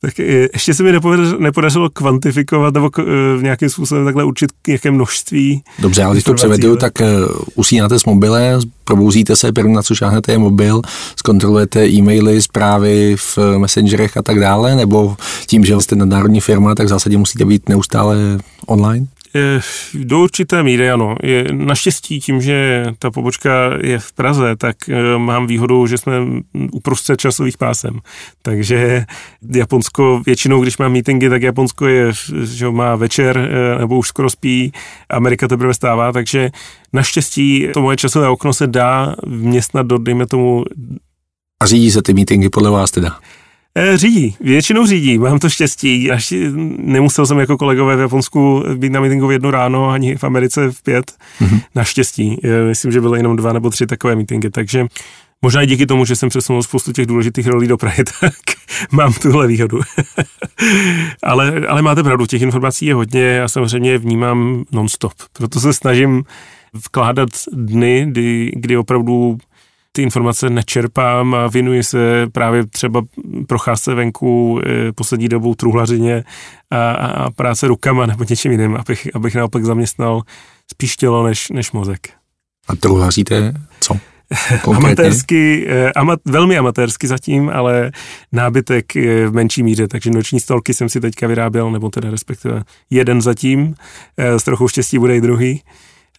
Tak 0.00 0.18
ještě 0.18 0.74
se 0.74 0.82
mi 0.82 0.92
nepodařilo, 0.92 1.40
nepodařilo 1.40 1.90
kvantifikovat 1.90 2.74
nebo 2.74 2.90
v 3.36 3.40
nějakým 3.42 3.68
způsobem 3.68 4.04
takhle 4.04 4.24
určit, 4.24 4.50
jaké 4.68 4.90
množství. 4.90 5.62
Dobře, 5.78 6.04
ale 6.04 6.14
když 6.14 6.24
to 6.24 6.34
převedu, 6.34 6.76
tak 6.76 7.00
eh, 7.00 7.06
usínáte 7.54 7.98
s 7.98 8.04
mobile, 8.04 8.58
probouzíte 8.84 9.36
se, 9.36 9.52
první 9.52 9.74
na 9.74 9.82
co 9.82 9.94
šáhnete 9.94 10.32
je 10.32 10.38
mobil, 10.38 10.82
zkontrolujete 11.16 11.88
e-maily, 11.88 12.42
zprávy 12.42 13.16
v 13.16 13.38
messengerech 13.58 14.16
a 14.16 14.22
tak 14.22 14.40
dále, 14.40 14.76
nebo 14.76 15.16
tím, 15.46 15.64
že 15.64 15.80
jste 15.80 15.96
nadnárodní 15.96 16.40
firma, 16.40 16.74
tak 16.74 16.86
v 16.86 16.88
zásadě 16.88 17.18
musíte 17.18 17.44
být 17.44 17.68
neustále 17.68 18.16
online? 18.66 19.06
Do 19.94 20.20
určité 20.20 20.62
míry 20.62 20.90
ano. 20.90 21.16
Je, 21.22 21.46
naštěstí 21.52 22.20
tím, 22.20 22.40
že 22.40 22.86
ta 22.98 23.10
pobočka 23.10 23.50
je 23.82 23.98
v 23.98 24.12
Praze, 24.12 24.56
tak 24.56 24.76
eh, 24.88 25.18
mám 25.18 25.46
výhodu, 25.46 25.86
že 25.86 25.98
jsme 25.98 26.12
uprostřed 26.72 27.20
časových 27.20 27.58
pásem. 27.58 28.00
Takže 28.42 29.04
Japonsko 29.54 30.22
většinou, 30.26 30.62
když 30.62 30.78
mám 30.78 30.92
meetingy, 30.92 31.28
tak 31.28 31.42
Japonsko 31.42 31.86
je, 31.86 32.12
že 32.42 32.70
má 32.70 32.96
večer 32.96 33.38
eh, 33.38 33.78
nebo 33.78 33.98
už 33.98 34.08
skoro 34.08 34.30
spí, 34.30 34.72
Amerika 35.10 35.48
teprve 35.48 35.74
stává, 35.74 36.12
takže 36.12 36.50
naštěstí 36.92 37.68
to 37.74 37.80
moje 37.80 37.96
časové 37.96 38.28
okno 38.28 38.52
se 38.52 38.66
dá 38.66 39.14
vměstnat 39.26 39.86
do, 39.86 39.98
dejme 39.98 40.26
tomu... 40.26 40.64
A 41.62 41.66
řídí 41.66 41.90
se 41.90 42.02
ty 42.02 42.14
meetingy 42.14 42.48
podle 42.48 42.70
vás 42.70 42.90
teda? 42.90 43.18
Eh, 43.80 43.98
řídí, 43.98 44.36
většinou 44.40 44.86
řídí, 44.86 45.18
mám 45.18 45.38
to 45.38 45.48
štěstí. 45.48 46.10
Až 46.10 46.34
nemusel 46.78 47.26
jsem 47.26 47.38
jako 47.38 47.58
kolegové 47.58 47.96
v 47.96 48.00
Japonsku 48.00 48.64
být 48.74 48.92
na 48.92 49.00
meetingu 49.00 49.26
v 49.26 49.32
jedno 49.32 49.50
ráno, 49.50 49.90
ani 49.90 50.16
v 50.16 50.24
Americe 50.24 50.70
v 50.70 50.82
pět, 50.82 51.12
mm-hmm. 51.40 51.60
naštěstí. 51.74 52.40
Eh, 52.44 52.64
myslím, 52.64 52.92
že 52.92 53.00
byly 53.00 53.18
jenom 53.18 53.36
dva 53.36 53.52
nebo 53.52 53.70
tři 53.70 53.86
takové 53.86 54.16
meetingy, 54.16 54.50
takže 54.50 54.86
možná 55.42 55.62
i 55.62 55.66
díky 55.66 55.86
tomu, 55.86 56.04
že 56.04 56.16
jsem 56.16 56.28
přesunul 56.28 56.62
spoustu 56.62 56.92
těch 56.92 57.06
důležitých 57.06 57.46
rolí 57.46 57.68
do 57.68 57.76
Prahy, 57.76 58.04
tak 58.20 58.34
mám 58.90 59.12
tuhle 59.12 59.46
výhodu. 59.46 59.80
ale, 61.22 61.52
ale 61.68 61.82
máte 61.82 62.02
pravdu, 62.02 62.26
těch 62.26 62.42
informací 62.42 62.86
je 62.86 62.94
hodně 62.94 63.42
a 63.42 63.48
samozřejmě 63.48 63.98
vnímám 63.98 64.64
non-stop. 64.72 65.12
Proto 65.32 65.60
se 65.60 65.72
snažím 65.72 66.24
vkládat 66.72 67.28
dny, 67.52 68.06
kdy, 68.08 68.52
kdy 68.56 68.76
opravdu 68.76 69.38
ty 69.98 70.02
informace 70.02 70.50
nečerpám 70.50 71.34
a 71.34 71.46
věnuji 71.46 71.82
se 71.82 72.26
právě 72.32 72.66
třeba 72.66 73.02
procházce 73.46 73.94
venku 73.94 74.60
eh, 74.66 74.92
poslední 74.92 75.28
dobou 75.28 75.54
truhlařině 75.54 76.24
a, 76.70 76.90
a 76.90 77.30
práce 77.30 77.68
rukama 77.68 78.06
nebo 78.06 78.24
něčím 78.30 78.52
jiným, 78.52 78.76
abych, 78.76 79.08
abych 79.14 79.34
naopak 79.34 79.64
zaměstnal 79.64 80.22
spíš 80.70 80.96
tělo 80.96 81.26
než, 81.26 81.48
než 81.48 81.72
mozek. 81.72 82.08
A 82.68 82.76
truhlaříte 82.76 83.54
co? 83.80 83.96
amatérsky, 84.76 85.66
eh, 85.68 85.92
amat, 85.92 86.20
velmi 86.24 86.58
amatérsky 86.58 87.08
zatím, 87.08 87.50
ale 87.50 87.92
nábytek 88.32 88.94
v 89.26 89.30
menší 89.30 89.62
míře, 89.62 89.88
takže 89.88 90.10
noční 90.10 90.40
stolky 90.40 90.74
jsem 90.74 90.88
si 90.88 91.00
teďka 91.00 91.26
vyráběl, 91.26 91.70
nebo 91.70 91.90
teda 91.90 92.10
respektive 92.10 92.62
jeden 92.90 93.22
zatím, 93.22 93.74
eh, 94.16 94.38
s 94.38 94.42
trochou 94.42 94.68
štěstí 94.68 94.98
bude 94.98 95.16
i 95.16 95.20
druhý 95.20 95.62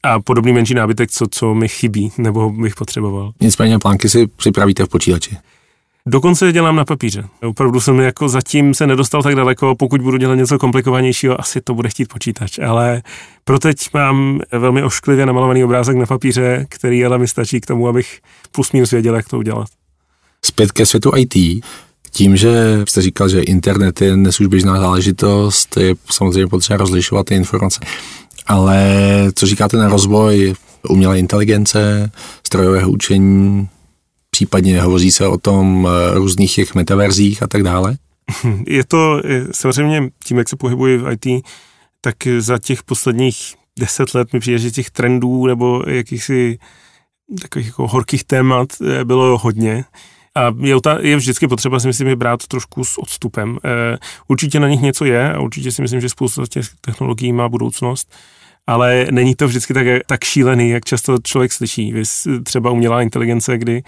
a 0.04 0.20
podobný 0.20 0.54
menší 0.54 0.74
nábytek, 0.74 1.12
co, 1.12 1.26
co 1.32 1.56
mi 1.56 1.68
chybí 1.68 2.12
nebo 2.18 2.50
bych 2.50 2.76
potřeboval. 2.76 3.32
Nicméně 3.42 3.80
plánky 3.80 4.10
si 4.10 4.28
připravíte 4.28 4.86
v 4.86 4.90
počítači. 4.90 5.38
Dokonce 6.06 6.52
dělám 6.52 6.76
na 6.76 6.86
papíře. 6.86 7.24
Opravdu 7.42 7.80
jsem 7.80 8.00
jako 8.00 8.30
zatím 8.30 8.74
se 8.74 8.88
nedostal 8.88 9.24
tak 9.24 9.36
daleko, 9.36 9.76
pokud 9.76 10.02
budu 10.02 10.18
dělat 10.18 10.36
něco 10.36 10.60
komplikovanějšího, 10.60 11.42
asi 11.42 11.62
to 11.62 11.74
bude 11.74 11.90
chtít 11.90 12.08
počítač. 12.08 12.60
Ale 12.60 13.02
pro 13.44 13.60
teď 13.60 13.78
mám 13.94 14.40
velmi 14.52 14.84
ošklivě 14.84 15.26
namalovaný 15.26 15.64
obrázek 15.64 15.98
na 15.98 16.06
papíře, 16.06 16.66
který 16.70 17.06
ale 17.06 17.18
mi 17.18 17.28
stačí 17.28 17.62
k 17.62 17.66
tomu, 17.66 17.88
abych 17.88 18.20
plus 18.52 18.72
minus 18.72 18.92
věděl, 18.92 19.16
jak 19.16 19.30
to 19.30 19.38
udělat. 19.38 19.68
Zpět 20.46 20.72
ke 20.72 20.86
světu 20.86 21.12
IT. 21.16 21.64
Tím, 22.12 22.38
že 22.38 22.82
jste 22.88 23.02
říkal, 23.02 23.30
že 23.30 23.42
internet 23.42 24.02
je 24.02 24.14
dnes 24.14 24.40
už 24.40 24.48
běžná 24.48 24.80
záležitost, 24.80 25.78
je 25.78 25.96
samozřejmě 26.12 26.48
potřeba 26.48 26.78
rozlišovat 26.78 27.26
ty 27.26 27.36
informace. 27.36 27.80
Ale 28.50 28.88
co 29.36 29.46
říkáte 29.46 29.78
na 29.78 29.90
rozvoj 29.90 30.54
umělé 30.90 31.20
inteligence, 31.20 32.12
strojového 32.44 32.92
učení, 32.92 33.70
případně 34.32 34.82
hovoří 34.82 35.12
se 35.12 35.28
o 35.28 35.38
tom 35.38 35.88
eh, 35.88 36.14
různých 36.14 36.56
těch 36.56 36.76
metaverzích 36.76 37.44
a 37.44 37.48
tak 37.48 37.64
dále? 37.64 37.98
Je 38.68 38.86
to 38.86 39.22
samozřejmě 39.52 40.10
tím, 40.24 40.38
jak 40.38 40.50
se 40.50 40.56
pohybuji 40.56 40.98
v 40.98 41.12
IT, 41.12 41.46
tak 42.02 42.16
za 42.40 42.58
těch 42.58 42.84
posledních 42.84 43.56
deset 43.80 44.14
let 44.14 44.34
mi 44.34 44.40
přijde, 44.40 44.60
že 44.60 44.72
těch 44.72 44.90
trendů 44.90 45.48
nebo 45.48 45.84
jakýchsi 45.88 46.60
takových 47.42 47.68
jako 47.68 47.88
horkých 47.88 48.24
témat 48.24 48.70
eh, 48.82 49.06
bylo 49.06 49.38
hodně. 49.38 49.86
A 50.36 50.56
je, 50.60 50.76
je 51.00 51.16
vždycky 51.16 51.48
potřeba 51.48 51.80
si 51.80 51.88
myslím 51.88 52.08
je 52.08 52.16
brát 52.16 52.48
trošku 52.48 52.84
s 52.84 52.98
odstupem. 52.98 53.58
Určitě 54.28 54.60
na 54.60 54.68
nich 54.68 54.82
něco 54.82 55.06
je 55.06 55.34
a 55.34 55.40
určitě 55.40 55.72
si 55.72 55.82
myslím, 55.82 56.02
že 56.02 56.10
spousta 56.10 56.44
těch 56.50 56.66
technologií 56.82 57.34
má 57.34 57.50
budoucnost 57.50 58.14
ale 58.70 59.08
není 59.12 59.36
to 59.36 59.48
vždycky 59.48 59.74
tak, 59.74 59.88
tak 60.06 60.24
šílený, 60.24 60.70
jak 60.70 60.86
často 60.86 61.18
člověk 61.24 61.52
slyší. 61.52 61.94
Vy 61.94 62.04
třeba 62.44 62.72
umělá 62.72 63.02
inteligence, 63.02 63.58
kdy 63.58 63.84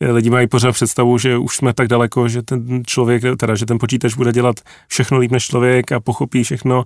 lidi 0.00 0.30
mají 0.30 0.46
pořád 0.46 0.72
představu, 0.72 1.18
že 1.18 1.36
už 1.36 1.56
jsme 1.56 1.72
tak 1.72 1.88
daleko, 1.88 2.28
že 2.28 2.42
ten 2.42 2.82
člověk, 2.86 3.22
teda, 3.36 3.54
že 3.54 3.66
ten 3.66 3.78
počítač 3.78 4.14
bude 4.14 4.32
dělat 4.32 4.56
všechno 4.88 5.18
líp 5.18 5.30
než 5.30 5.46
člověk 5.46 5.92
a 5.92 6.00
pochopí 6.00 6.44
všechno. 6.44 6.84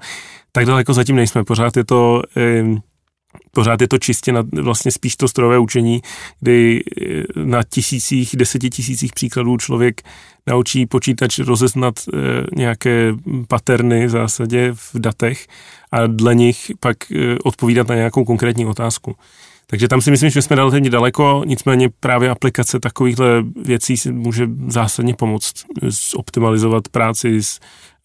Tak 0.53 0.67
daleko 0.67 0.95
zatím 0.95 1.17
nejsme. 1.17 1.45
Pořád 1.45 1.77
je 1.77 1.85
to 1.85 2.23
pořád 3.51 3.81
je 3.81 3.88
to 3.88 3.99
čistě 3.99 4.33
na, 4.33 4.44
vlastně 4.53 4.90
spíš 4.90 5.16
to 5.16 5.29
strojové 5.29 5.59
učení, 5.59 6.01
kdy 6.40 6.83
eh, 6.85 7.22
na 7.44 7.62
tisících, 7.62 8.37
desetitisících 8.37 9.12
příkladů 9.12 9.57
člověk 9.57 10.03
naučí 10.46 10.87
počítač 10.87 11.38
rozeznat 11.38 11.94
e, 11.99 12.16
nějaké 12.57 13.14
paterny 13.49 14.07
v 14.07 14.11
zásadě 14.11 14.72
v 14.75 14.90
datech 14.99 15.46
a 15.92 16.07
dle 16.07 16.35
nich 16.35 16.70
pak 16.81 17.12
e, 17.12 17.38
odpovídat 17.44 17.88
na 17.88 17.94
nějakou 17.94 18.25
konkrétní 18.25 18.66
otázku. 18.66 19.16
Takže 19.66 19.88
tam 19.88 20.01
si 20.01 20.11
myslím, 20.11 20.31
že 20.31 20.42
jsme 20.42 20.57
relativně 20.57 20.90
daleko, 20.90 21.42
nicméně 21.46 21.88
právě 22.01 22.31
aplikace 22.31 22.81
takovýchhle 22.81 23.44
věcí 23.64 23.96
si 23.96 24.12
může 24.12 24.49
zásadně 24.68 25.14
pomoct 25.14 25.55
optimalizovat 26.16 26.88
práci 26.88 27.40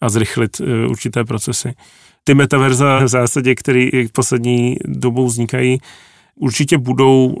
a 0.00 0.08
zrychlit 0.08 0.60
určité 0.88 1.24
procesy 1.24 1.72
ty 2.24 2.34
metaverza 2.34 3.04
v 3.04 3.08
zásadě, 3.08 3.54
které 3.54 3.80
v 3.80 4.12
poslední 4.12 4.76
dobou 4.84 5.26
vznikají, 5.26 5.78
určitě 6.34 6.78
budou, 6.78 7.34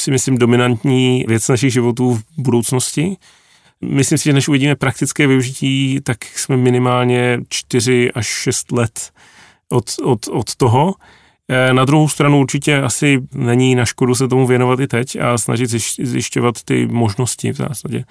si 0.00 0.10
myslím, 0.10 0.38
dominantní 0.38 1.24
věc 1.28 1.48
našich 1.48 1.72
životů 1.72 2.14
v 2.14 2.22
budoucnosti. 2.38 3.16
Myslím 3.80 4.18
si, 4.18 4.24
že 4.24 4.32
než 4.32 4.48
uvidíme 4.48 4.76
praktické 4.76 5.26
využití, 5.26 6.00
tak 6.02 6.24
jsme 6.24 6.56
minimálně 6.56 7.40
4 7.48 8.12
až 8.12 8.26
6 8.26 8.72
let 8.72 9.10
od, 9.68 9.84
od, 10.02 10.28
od 10.28 10.56
toho. 10.56 10.94
E, 11.48 11.72
na 11.72 11.84
druhou 11.84 12.08
stranu 12.08 12.40
určitě 12.40 12.76
asi 12.76 13.22
není 13.34 13.74
na 13.74 13.84
škodu 13.84 14.14
se 14.14 14.28
tomu 14.28 14.46
věnovat 14.46 14.80
i 14.80 14.86
teď 14.86 15.16
a 15.16 15.38
snažit 15.38 15.70
zjišťovat 16.02 16.62
ty 16.62 16.86
možnosti 16.86 17.52
v 17.52 17.56
zásadě 17.56 18.04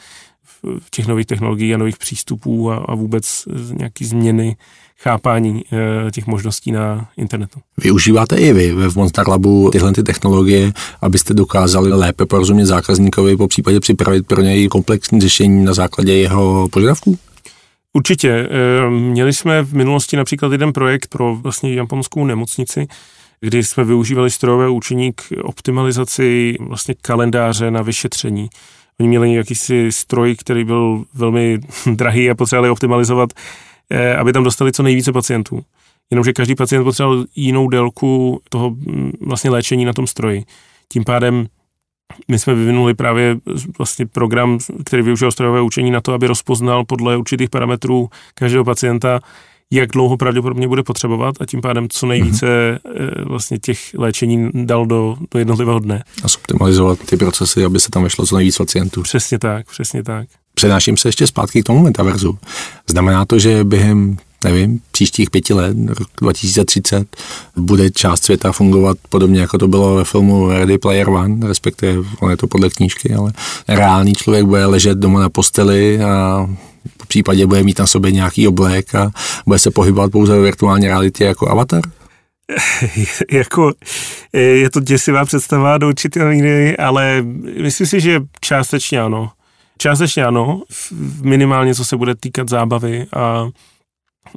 v 0.80 0.89
těch 0.91 1.08
nových 1.08 1.26
technologií 1.26 1.74
a 1.74 1.78
nových 1.78 1.98
přístupů 1.98 2.72
a, 2.72 2.78
a 2.78 2.96
vůbec 2.96 3.44
nějaký 3.72 4.06
změny 4.06 4.56
chápání 5.00 5.64
e, 6.08 6.12
těch 6.12 6.28
možností 6.28 6.72
na 6.72 7.08
internetu. 7.18 7.60
Využíváte 7.78 8.38
i 8.38 8.54
vy 8.54 8.72
ve 8.72 8.88
Monster 8.96 9.28
Labu 9.28 9.70
tyhle 9.72 9.94
ty 9.94 10.04
technologie, 10.04 10.74
abyste 11.02 11.34
dokázali 11.34 11.90
lépe 11.90 12.26
porozumět 12.26 12.66
zákazníkovi, 12.66 13.38
po 13.38 13.48
případě 13.48 13.80
připravit 13.80 14.28
pro 14.28 14.42
něj 14.42 14.68
komplexní 14.68 15.22
řešení 15.22 15.66
na 15.66 15.74
základě 15.74 16.14
jeho 16.14 16.70
požadavků? 16.72 17.18
Určitě. 17.94 18.30
E, 18.30 18.90
měli 18.90 19.34
jsme 19.34 19.64
v 19.64 19.74
minulosti 19.74 20.18
například 20.18 20.52
jeden 20.52 20.74
projekt 20.74 21.08
pro 21.08 21.36
vlastně 21.36 21.74
japonskou 21.74 22.26
nemocnici, 22.26 22.88
kdy 23.40 23.64
jsme 23.64 23.84
využívali 23.84 24.30
strojové 24.30 24.70
učení 24.70 25.14
k 25.14 25.24
optimalizaci 25.44 26.56
vlastně 26.60 26.96
kalendáře 27.02 27.72
na 27.72 27.82
vyšetření. 27.82 28.50
Oni 29.00 29.10
měli 29.10 29.34
jakýsi 29.34 29.92
stroj, 29.92 30.36
který 30.36 30.64
byl 30.64 31.04
velmi 31.14 31.60
drahý 31.96 32.30
a 32.30 32.36
potřebovali 32.36 32.70
optimalizovat, 32.70 33.30
eh, 33.34 33.75
aby 34.19 34.34
tam 34.34 34.43
dostali 34.43 34.71
co 34.71 34.84
nejvíce 34.84 35.12
pacientů. 35.12 35.62
Jenomže 36.12 36.34
každý 36.34 36.56
pacient 36.56 36.84
potřeboval 36.84 37.26
jinou 37.36 37.69
délku 37.69 38.41
toho 38.50 38.69
mm, 38.69 39.12
vlastně 39.21 39.50
léčení 39.50 39.86
na 39.86 39.93
tom 39.93 40.08
stroji. 40.08 40.43
Tím 40.91 41.04
pádem 41.04 41.48
my 42.28 42.39
jsme 42.39 42.56
vyvinuli 42.56 42.93
právě 42.93 43.38
vlastně 43.78 44.06
program, 44.06 44.60
který 44.86 45.04
využil 45.04 45.32
strojové 45.32 45.62
učení 45.62 45.91
na 45.91 46.02
to, 46.02 46.13
aby 46.13 46.28
rozpoznal 46.28 46.86
podle 46.86 47.17
určitých 47.17 47.50
parametrů 47.50 48.10
každého 48.34 48.65
pacienta, 48.65 49.19
jak 49.71 49.89
dlouho 49.89 50.17
pravděpodobně 50.17 50.67
bude 50.67 50.84
potřebovat 50.84 51.36
a 51.39 51.45
tím 51.45 51.62
pádem 51.62 51.89
co 51.89 52.06
nejvíce 52.06 52.45
mm-hmm. 52.45 53.28
vlastně 53.28 53.60
těch 53.60 53.80
léčení 53.98 54.50
dal 54.54 54.86
do, 54.86 55.17
do 55.32 55.39
jednotlivého 55.39 55.80
dne. 55.80 56.04
A 56.24 56.26
optimalizovat 56.26 57.00
ty 57.00 57.17
procesy, 57.17 57.65
aby 57.65 57.80
se 57.80 57.89
tam 57.89 58.04
vešlo 58.04 58.26
co 58.26 58.36
nejvíc 58.36 58.58
pacientů. 58.58 59.02
Přesně 59.02 59.39
tak, 59.39 59.67
přesně 59.67 60.04
tak. 60.04 60.28
Přenáším 60.56 60.98
se 60.98 61.08
ještě 61.08 61.28
zpátky 61.28 61.62
k 61.62 61.65
tomu 61.65 61.80
metaverzu. 61.80 62.38
Znamená 62.89 63.26
to, 63.26 63.39
že 63.39 63.63
během 63.63 64.18
nevím, 64.46 64.80
příštích 64.91 65.30
pěti 65.30 65.54
let, 65.54 65.78
rok 65.88 66.08
2030, 66.22 67.15
bude 67.56 67.89
část 67.89 68.24
světa 68.24 68.52
fungovat 68.52 68.98
podobně, 69.10 69.41
jako 69.41 69.58
to 69.58 69.68
bylo 69.68 69.96
ve 69.96 70.04
filmu 70.04 70.50
Ready 70.50 70.78
Player 70.78 71.10
One, 71.10 71.48
respektive 71.48 72.04
on 72.20 72.32
je 72.32 72.38
to 72.38 72.48
podle 72.48 72.70
knížky, 72.70 73.13
ale 73.13 73.32
reálný 73.68 74.13
člověk 74.13 74.46
bude 74.46 74.65
ležet 74.65 74.98
doma 74.98 75.20
na 75.20 75.30
posteli 75.30 76.02
a 76.02 76.48
v 77.04 77.08
případě 77.08 77.48
bude 77.48 77.63
mít 77.63 77.80
na 77.80 77.88
sobě 77.88 78.12
nějaký 78.12 78.48
oblek 78.48 78.96
a 78.96 79.12
bude 79.46 79.60
se 79.60 79.72
pohybovat 79.72 80.12
pouze 80.12 80.34
ve 80.34 80.41
virtuální 80.41 80.88
realitě 80.88 81.24
jako 81.24 81.50
avatar? 81.50 81.82
jako 83.32 83.74
je 84.34 84.70
to 84.70 84.80
děsivá 84.80 85.26
představa 85.26 85.78
do 85.78 85.88
určité 85.88 86.30
míry, 86.30 86.78
ale 86.78 87.26
myslím 87.62 87.88
si, 87.88 88.02
že 88.02 88.22
částečně 88.41 89.02
ano. 89.02 89.32
Částečně 89.78 90.26
ano, 90.26 90.62
minimálně 91.22 91.76
co 91.76 91.86
se 91.86 91.98
bude 91.98 92.16
týkat 92.16 92.50
zábavy 92.50 93.06
a 93.16 93.48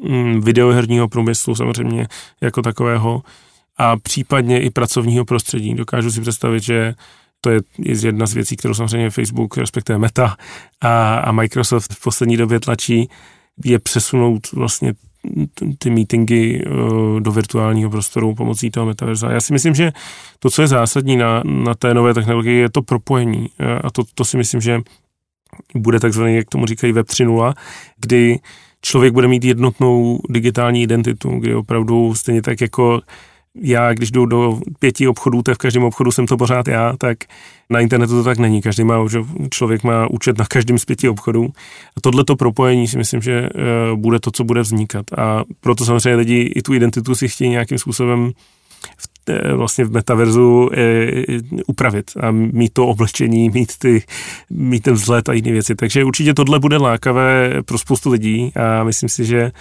mm, 0.03 0.41
videoherního 0.41 1.09
průmyslu 1.09 1.55
samozřejmě 1.55 2.07
jako 2.41 2.63
takového 2.63 3.23
a 3.79 3.97
případně 3.97 4.61
i 4.61 4.71
pracovního 4.71 5.25
prostředí. 5.25 5.75
Dokážu 5.75 6.11
si 6.11 6.21
představit, 6.21 6.63
že 6.63 6.95
to 7.41 7.51
je 7.51 7.61
jedna 7.79 8.27
z 8.27 8.35
věcí, 8.35 8.57
kterou 8.57 8.75
samozřejmě 8.75 9.11
Facebook, 9.11 9.57
respektive 9.57 9.99
Meta 9.99 10.37
a, 10.81 11.15
a 11.15 11.33
Microsoft 11.33 11.93
v 11.93 12.03
poslední 12.03 12.37
době 12.37 12.61
tlačí, 12.61 13.09
je 13.65 13.79
přesunout 13.79 14.53
vlastně 14.53 14.95
ty 15.79 15.91
meetingy 15.91 16.65
do 17.19 17.33
virtuálního 17.33 17.91
prostoru 17.91 18.35
pomocí 18.35 18.71
toho 18.71 18.87
metaverza. 18.87 19.31
Já 19.31 19.41
si 19.41 19.53
myslím, 19.53 19.75
že 19.75 19.93
to, 20.39 20.51
co 20.51 20.63
je 20.63 20.69
zásadní 20.69 21.17
na, 21.17 21.43
na 21.45 21.75
té 21.75 21.95
nové 21.95 22.15
technologii, 22.15 22.59
je 22.59 22.71
to 22.71 22.83
propojení. 22.83 23.51
A 23.85 23.91
to, 23.91 24.03
to 24.15 24.25
si 24.25 24.37
myslím, 24.37 24.61
že 24.61 24.81
bude 25.75 26.01
takzvaný, 26.01 26.37
jak 26.37 26.49
tomu 26.49 26.67
říkají, 26.67 26.93
Web 26.93 27.07
3.0, 27.07 27.55
kdy 28.01 28.39
člověk 28.83 29.13
bude 29.13 29.29
mít 29.29 29.45
jednotnou 29.45 30.21
digitální 30.29 30.83
identitu, 30.83 31.31
kdy 31.31 31.55
opravdu 31.55 32.15
stejně 32.15 32.43
tak 32.43 32.61
jako 32.61 33.01
já, 33.63 33.95
když 33.95 34.11
jdu 34.11 34.27
do 34.27 34.61
pěti 34.79 35.09
obchodů, 35.09 35.43
tak 35.43 35.55
v 35.55 35.59
každém 35.59 35.85
obchodu 35.85 36.11
jsem 36.11 36.27
to 36.27 36.37
pořád 36.37 36.69
já, 36.69 36.97
tak 36.99 37.19
na 37.71 37.81
internetu 37.81 38.13
to 38.13 38.25
tak 38.25 38.39
není. 38.39 38.63
Každý 38.63 38.85
má, 38.85 39.09
že 39.11 39.19
člověk 39.51 39.85
má 39.85 40.11
účet 40.11 40.39
na 40.39 40.45
každém 40.45 40.79
z 40.79 40.85
pěti 40.85 41.09
obchodů. 41.09 41.49
A 41.97 42.01
tohleto 42.01 42.37
propojení 42.37 42.89
si 42.89 42.99
myslím, 42.99 43.21
že 43.21 43.33
eh, 43.33 43.51
bude 43.97 44.21
to, 44.21 44.31
co 44.31 44.45
bude 44.45 44.61
vznikat. 44.61 45.07
A 45.19 45.45
proto 45.61 45.85
samozřejmě 45.85 46.17
lidi 46.17 46.53
i 46.57 46.63
tu 46.63 46.75
identitu 46.75 47.15
si 47.15 47.29
chtějí 47.29 47.51
nějakým 47.51 47.79
způsobem 47.79 48.33
v 48.97 49.09
vlastně 49.55 49.85
v 49.85 49.91
metaverzu 49.91 50.71
eh, 50.73 51.23
upravit 51.67 52.11
a 52.21 52.31
mít 52.31 52.73
to 52.73 52.87
oblečení, 52.87 53.51
mít, 53.51 53.73
ty, 53.79 54.03
mít 54.51 54.83
ten 54.83 54.95
vzhled 54.95 55.29
a 55.29 55.33
jiné 55.33 55.53
věci. 55.53 55.75
Takže 55.75 56.05
určitě 56.05 56.35
tohle 56.35 56.59
bude 56.59 56.77
lákavé 56.77 57.55
pro 57.65 57.79
spoustu 57.79 58.11
lidí 58.11 58.53
a 58.57 58.85
myslím 58.85 59.09
si, 59.09 59.25
že 59.25 59.53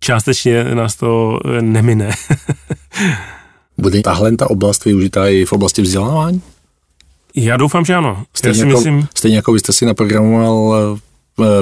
částečně 0.00 0.64
nás 0.64 0.96
to 0.96 1.40
eh, 1.44 1.62
nemine. 1.62 2.10
bude 3.78 4.02
tahle 4.02 4.36
ta 4.36 4.50
oblast 4.50 4.84
využitá 4.84 5.28
i 5.28 5.44
v 5.44 5.52
oblasti 5.52 5.82
vzdělávání? 5.82 6.42
Já 7.34 7.56
doufám, 7.56 7.84
že 7.84 7.94
ano. 7.94 8.24
Stejně, 8.34 8.60
jako, 8.60 8.72
myslím... 8.72 9.08
stejně 9.14 9.36
jako 9.36 9.52
byste 9.52 9.72
si 9.72 9.86
naprogramoval 9.86 10.98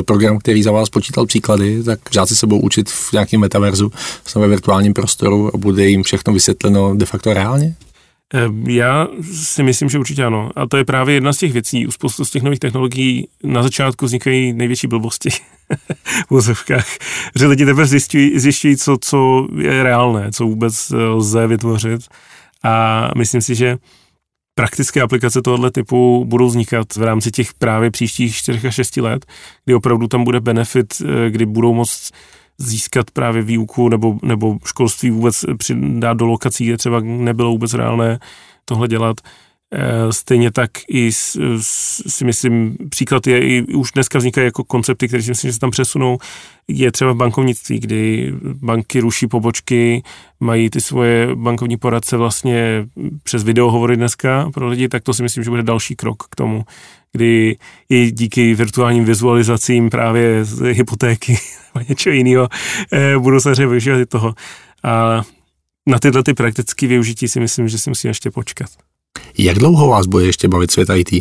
program, 0.02 0.38
který 0.38 0.62
za 0.62 0.72
vás 0.72 0.90
počítal 0.90 1.26
příklady, 1.26 1.82
tak 1.82 1.98
žáci 2.12 2.36
se 2.36 2.46
budou 2.46 2.60
učit 2.60 2.90
v 2.90 3.12
nějakém 3.12 3.40
metaverzu, 3.40 3.92
ve 4.36 4.48
virtuálním 4.48 4.94
prostoru 4.94 5.54
a 5.54 5.58
bude 5.58 5.86
jim 5.86 6.02
všechno 6.02 6.32
vysvětleno 6.32 6.94
de 6.94 7.06
facto 7.06 7.34
reálně? 7.34 7.74
Eh, 8.34 8.72
já 8.72 9.08
si 9.32 9.62
myslím, 9.62 9.88
že 9.88 9.98
určitě 9.98 10.24
ano. 10.24 10.50
A 10.56 10.66
to 10.66 10.76
je 10.76 10.84
právě 10.84 11.14
jedna 11.14 11.32
z 11.32 11.38
těch 11.38 11.52
věcí. 11.52 11.86
U 11.86 11.90
spoustu 11.90 12.24
z 12.24 12.30
těch 12.30 12.42
nových 12.42 12.60
technologií 12.60 13.28
na 13.42 13.62
začátku 13.62 14.06
vznikají 14.06 14.52
největší 14.52 14.86
blbosti 14.86 15.28
v 16.28 16.32
úzovkách. 16.32 16.86
Že 17.34 17.46
lidi 17.46 17.64
teprve 17.64 17.86
zjišťují, 17.86 18.38
zjišťují 18.38 18.76
co, 18.76 18.96
co 19.00 19.48
je 19.58 19.82
reálné, 19.82 20.32
co 20.32 20.44
vůbec 20.44 20.90
lze 20.90 21.46
vytvořit. 21.46 22.00
A 22.62 23.10
myslím 23.16 23.40
si, 23.40 23.54
že 23.54 23.78
praktické 24.58 25.02
aplikace 25.02 25.42
tohoto 25.42 25.70
typu 25.70 26.24
budou 26.24 26.46
vznikat 26.46 26.96
v 26.96 27.02
rámci 27.02 27.30
těch 27.30 27.54
právě 27.54 27.90
příštích 27.90 28.36
4 28.36 28.68
až 28.68 28.74
6 28.74 28.96
let, 28.96 29.26
kdy 29.64 29.74
opravdu 29.74 30.08
tam 30.08 30.24
bude 30.24 30.40
benefit, 30.40 31.02
eh, 31.04 31.30
kdy 31.30 31.46
budou 31.46 31.74
moct 31.74 32.12
získat 32.58 33.10
právě 33.10 33.42
výuku 33.42 33.88
nebo, 33.88 34.18
nebo 34.22 34.58
školství 34.64 35.10
vůbec 35.10 35.44
dát 35.98 36.16
do 36.16 36.26
lokací, 36.26 36.66
kde 36.66 36.76
třeba 36.76 37.00
nebylo 37.00 37.50
vůbec 37.50 37.74
reálné 37.74 38.18
tohle 38.64 38.88
dělat. 38.88 39.20
Eh, 39.72 40.12
stejně 40.12 40.50
tak 40.50 40.70
i 40.88 41.12
si 41.12 42.24
myslím, 42.24 42.76
příklad 42.90 43.26
je, 43.26 43.40
i 43.40 43.62
už 43.62 43.92
dneska 43.92 44.18
vznikají 44.18 44.44
jako 44.44 44.64
koncepty, 44.64 45.08
které 45.08 45.22
si 45.22 45.30
myslím, 45.30 45.48
že 45.48 45.52
se 45.52 45.58
tam 45.58 45.70
přesunou, 45.70 46.18
je 46.68 46.92
třeba 46.92 47.12
v 47.12 47.16
bankovnictví, 47.16 47.78
kdy 47.78 48.32
banky 48.42 49.00
ruší 49.00 49.26
pobočky, 49.26 50.02
mají 50.40 50.70
ty 50.70 50.80
svoje 50.80 51.34
bankovní 51.34 51.76
poradce 51.76 52.16
vlastně 52.16 52.86
přes 53.22 53.44
videohovory 53.44 53.96
dneska 53.96 54.50
pro 54.54 54.68
lidi, 54.68 54.88
tak 54.88 55.02
to 55.02 55.14
si 55.14 55.22
myslím, 55.22 55.44
že 55.44 55.50
bude 55.50 55.62
další 55.62 55.96
krok 55.96 56.22
k 56.30 56.36
tomu, 56.36 56.64
kdy 57.12 57.56
i 57.88 58.10
díky 58.10 58.54
virtuálním 58.54 59.04
vizualizacím 59.04 59.90
právě 59.90 60.44
z 60.44 60.72
hypotéky 60.72 61.38
nebo 61.74 61.86
něčeho 61.88 62.14
jiného 62.14 62.48
eh, 62.92 63.18
budou 63.18 63.40
samozřejmě 63.40 63.66
využívat 63.66 63.98
i 63.98 64.06
toho. 64.06 64.34
A 64.82 65.22
na 65.86 65.98
tyhle 65.98 66.22
ty 66.22 66.34
praktické 66.34 66.86
využití 66.86 67.28
si 67.28 67.40
myslím, 67.40 67.68
že 67.68 67.78
si 67.78 67.90
musím 67.90 68.08
ještě 68.08 68.30
počkat. 68.30 68.85
Jak 69.38 69.58
dlouho 69.58 69.88
vás 69.88 70.06
bude 70.06 70.24
ještě 70.24 70.48
bavit 70.48 70.70
svět 70.70 70.88
IT? 70.94 71.12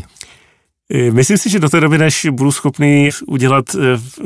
E, 0.94 1.12
myslím 1.12 1.38
si, 1.38 1.50
že 1.50 1.60
do 1.60 1.70
té 1.70 1.80
doby, 1.80 1.98
než 1.98 2.28
budu 2.32 2.52
schopný 2.52 3.10
udělat 3.28 3.76
e, 3.76 3.80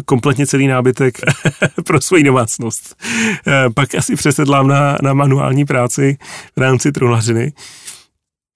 kompletně 0.06 0.48
celý 0.48 0.68
nábytek 0.68 1.18
pro 1.86 2.02
svoji 2.02 2.24
domácnost, 2.24 2.96
e, 3.48 3.70
pak 3.70 3.96
asi 3.96 4.16
přesedlám 4.16 4.68
na, 4.68 4.98
na 5.04 5.14
manuální 5.14 5.66
práci 5.66 6.18
v 6.56 6.60
rámci 6.60 6.92
truhlařiny. 6.92 7.54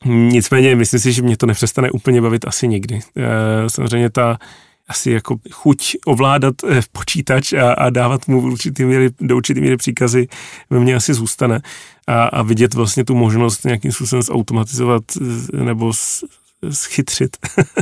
Nicméně 0.06 0.76
myslím 0.76 0.99
si, 0.99 1.12
že 1.12 1.21
mě 1.21 1.38
to 1.38 1.45
nepřestane 1.45 1.91
úplně 1.91 2.21
bavit 2.21 2.47
asi 2.47 2.67
nikdy. 2.67 2.99
Samozřejmě 3.67 4.10
ta 4.10 4.38
asi 4.87 5.11
jako 5.11 5.37
chuť 5.51 5.95
ovládat 6.05 6.55
počítač 6.91 7.53
a, 7.53 7.73
a 7.73 7.89
dávat 7.89 8.27
mu 8.27 8.41
určitý 8.41 8.85
míry, 8.85 9.09
do 9.21 9.37
určitý 9.37 9.61
míry 9.61 9.77
příkazy 9.77 10.27
ve 10.69 10.79
mně 10.79 10.95
asi 10.95 11.13
zůstane 11.13 11.61
a, 12.07 12.23
a 12.23 12.41
vidět 12.41 12.73
vlastně 12.73 13.05
tu 13.05 13.15
možnost 13.15 13.65
nějakým 13.65 13.91
způsobem 13.91 14.23
zautomatizovat 14.23 15.03
nebo 15.53 15.93
schytřit 16.71 17.37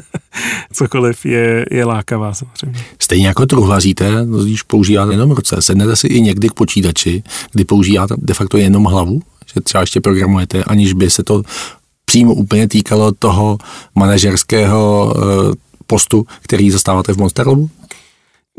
cokoliv 0.73 1.25
je, 1.25 1.65
je 1.71 1.85
lákavá 1.85 2.33
samozřejmě. 2.33 2.79
Stejně 2.99 3.27
jako 3.27 3.45
truhlaříte, 3.45 4.11
když 4.43 4.61
používáte 4.61 5.13
jenom 5.13 5.31
ruce, 5.31 5.61
sednete 5.61 5.95
si 5.95 6.07
i 6.07 6.21
někdy 6.21 6.49
k 6.49 6.53
počítači, 6.53 7.23
kdy 7.51 7.65
používáte 7.65 8.15
de 8.17 8.33
facto 8.33 8.57
jenom 8.57 8.83
hlavu, 8.83 9.21
že 9.53 9.61
třeba 9.61 9.81
ještě 9.81 10.01
programujete, 10.01 10.63
aniž 10.63 10.93
by 10.93 11.09
se 11.09 11.23
to 11.23 11.43
přímo 12.05 12.33
úplně 12.33 12.67
týkalo 12.67 13.11
toho 13.11 13.57
manažerského 13.95 15.13
eh, 15.17 15.70
postu, 15.87 16.25
který 16.41 16.71
zastáváte 16.71 17.13
v 17.13 17.17
Monster 17.17 17.47
Labu? 17.47 17.69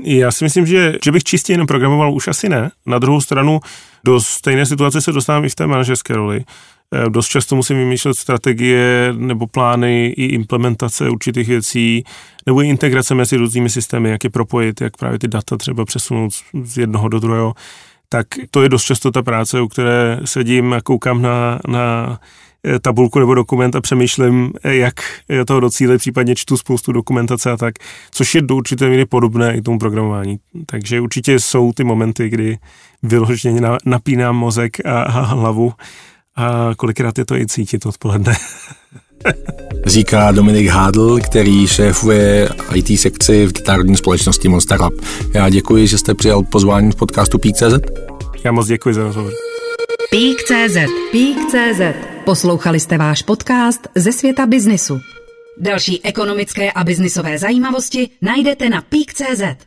Já 0.05 0.33
si 0.33 0.45
myslím, 0.45 0.67
že, 0.67 0.95
že 1.05 1.13
bych 1.13 1.25
čistě 1.25 1.53
jenom 1.53 1.67
programoval, 1.67 2.15
už 2.15 2.29
asi 2.29 2.49
ne. 2.49 2.71
Na 2.87 2.99
druhou 2.99 3.21
stranu 3.21 3.61
do 4.05 4.21
stejné 4.21 4.67
situace 4.67 5.01
se 5.01 5.13
dostávám 5.13 5.45
i 5.45 5.49
v 5.49 5.55
té 5.55 5.67
manažerské 5.67 6.17
roli. 6.17 6.45
Eh, 6.95 7.11
dost 7.11 7.29
často 7.29 7.57
musím 7.57 7.77
vymýšlet 7.77 8.15
strategie 8.15 9.15
nebo 9.17 9.47
plány 9.47 10.07
i 10.07 10.25
implementace 10.25 11.11
určitých 11.11 11.49
věcí, 11.49 12.05
nebo 12.47 12.63
i 12.63 12.69
integrace 12.69 13.15
mezi 13.15 13.37
různými 13.37 13.71
systémy, 13.71 14.11
jak 14.11 14.25
je 14.25 14.31
propojit, 14.31 14.81
jak 14.81 14.97
právě 14.97 15.19
ty 15.19 15.29
data 15.29 15.57
třeba 15.57 15.85
přesunout 15.85 16.33
z 16.65 16.79
jednoho 16.79 17.09
do 17.09 17.19
druhého. 17.19 17.55
Tak 18.09 18.27
to 18.51 18.63
je 18.63 18.69
dost 18.69 18.85
často 18.85 19.11
ta 19.11 19.23
práce, 19.23 19.61
u 19.61 19.69
které 19.69 20.21
sedím 20.25 20.73
a 20.73 20.81
koukám 20.81 21.23
na, 21.23 21.59
na 21.69 22.19
tabulku 22.83 23.19
nebo 23.19 23.35
dokument 23.35 23.77
a 23.77 23.81
přemýšlím, 23.81 24.53
eh, 24.65 24.75
jak 24.75 24.95
toho 25.47 25.61
docílit, 25.61 25.99
případně 25.99 26.35
čtu 26.35 26.57
spoustu 26.57 26.93
dokumentace 26.93 27.51
a 27.51 27.57
tak, 27.57 27.75
což 28.11 28.35
je 28.35 28.43
do 28.43 28.57
určité 28.57 28.89
míry 28.89 29.07
podobné 29.07 29.57
i 29.57 29.63
tomu 29.63 29.79
programování. 29.79 30.39
Takže 30.67 31.01
určitě 31.01 31.41
jsou 31.41 31.73
ty 31.73 31.85
momenty, 31.85 32.29
kdy 32.29 32.59
vyloženě 33.03 33.61
napínám 33.85 34.37
mozek 34.37 34.87
a, 34.87 35.03
a 35.03 35.21
hlavu 35.21 35.73
a 36.37 36.71
kolikrát 36.77 37.19
je 37.19 37.25
to 37.25 37.37
i 37.37 37.47
cítit 37.47 37.87
odpoledne. 37.87 38.35
Říká 39.87 40.33
Dominik 40.33 40.67
Hádl, 40.67 41.19
který 41.21 41.67
šéfuje 41.67 42.49
IT 42.75 43.01
sekci 43.01 43.47
v 43.47 43.53
národní 43.69 43.97
společnosti 43.97 44.49
Monster 44.49 44.81
Lab. 44.81 44.93
Já 45.35 45.49
děkuji, 45.49 45.87
že 45.87 45.99
jste 45.99 46.15
přijal 46.15 46.43
pozvání 46.43 46.93
z 46.93 46.95
podcastu 46.95 47.39
Peak.cz. 47.39 47.91
Já 48.45 48.53
moc 48.53 48.67
děkuji 48.67 48.95
za 48.95 49.03
rozhovor. 49.03 49.33
Peak.cz 50.13 50.77
Peak.cz 51.13 51.81
Poslouchali 52.25 52.81
jste 52.81 52.99
váš 52.99 53.23
podcast 53.23 53.89
ze 53.95 54.13
světa 54.13 54.47
biznisu. 54.47 55.01
Další 55.59 56.05
ekonomické 56.05 56.73
a 56.73 56.85
biznisové 56.85 57.39
zajímavosti 57.39 58.11
najdete 58.23 58.69
na 58.69 58.83
peak.cz. 58.83 59.67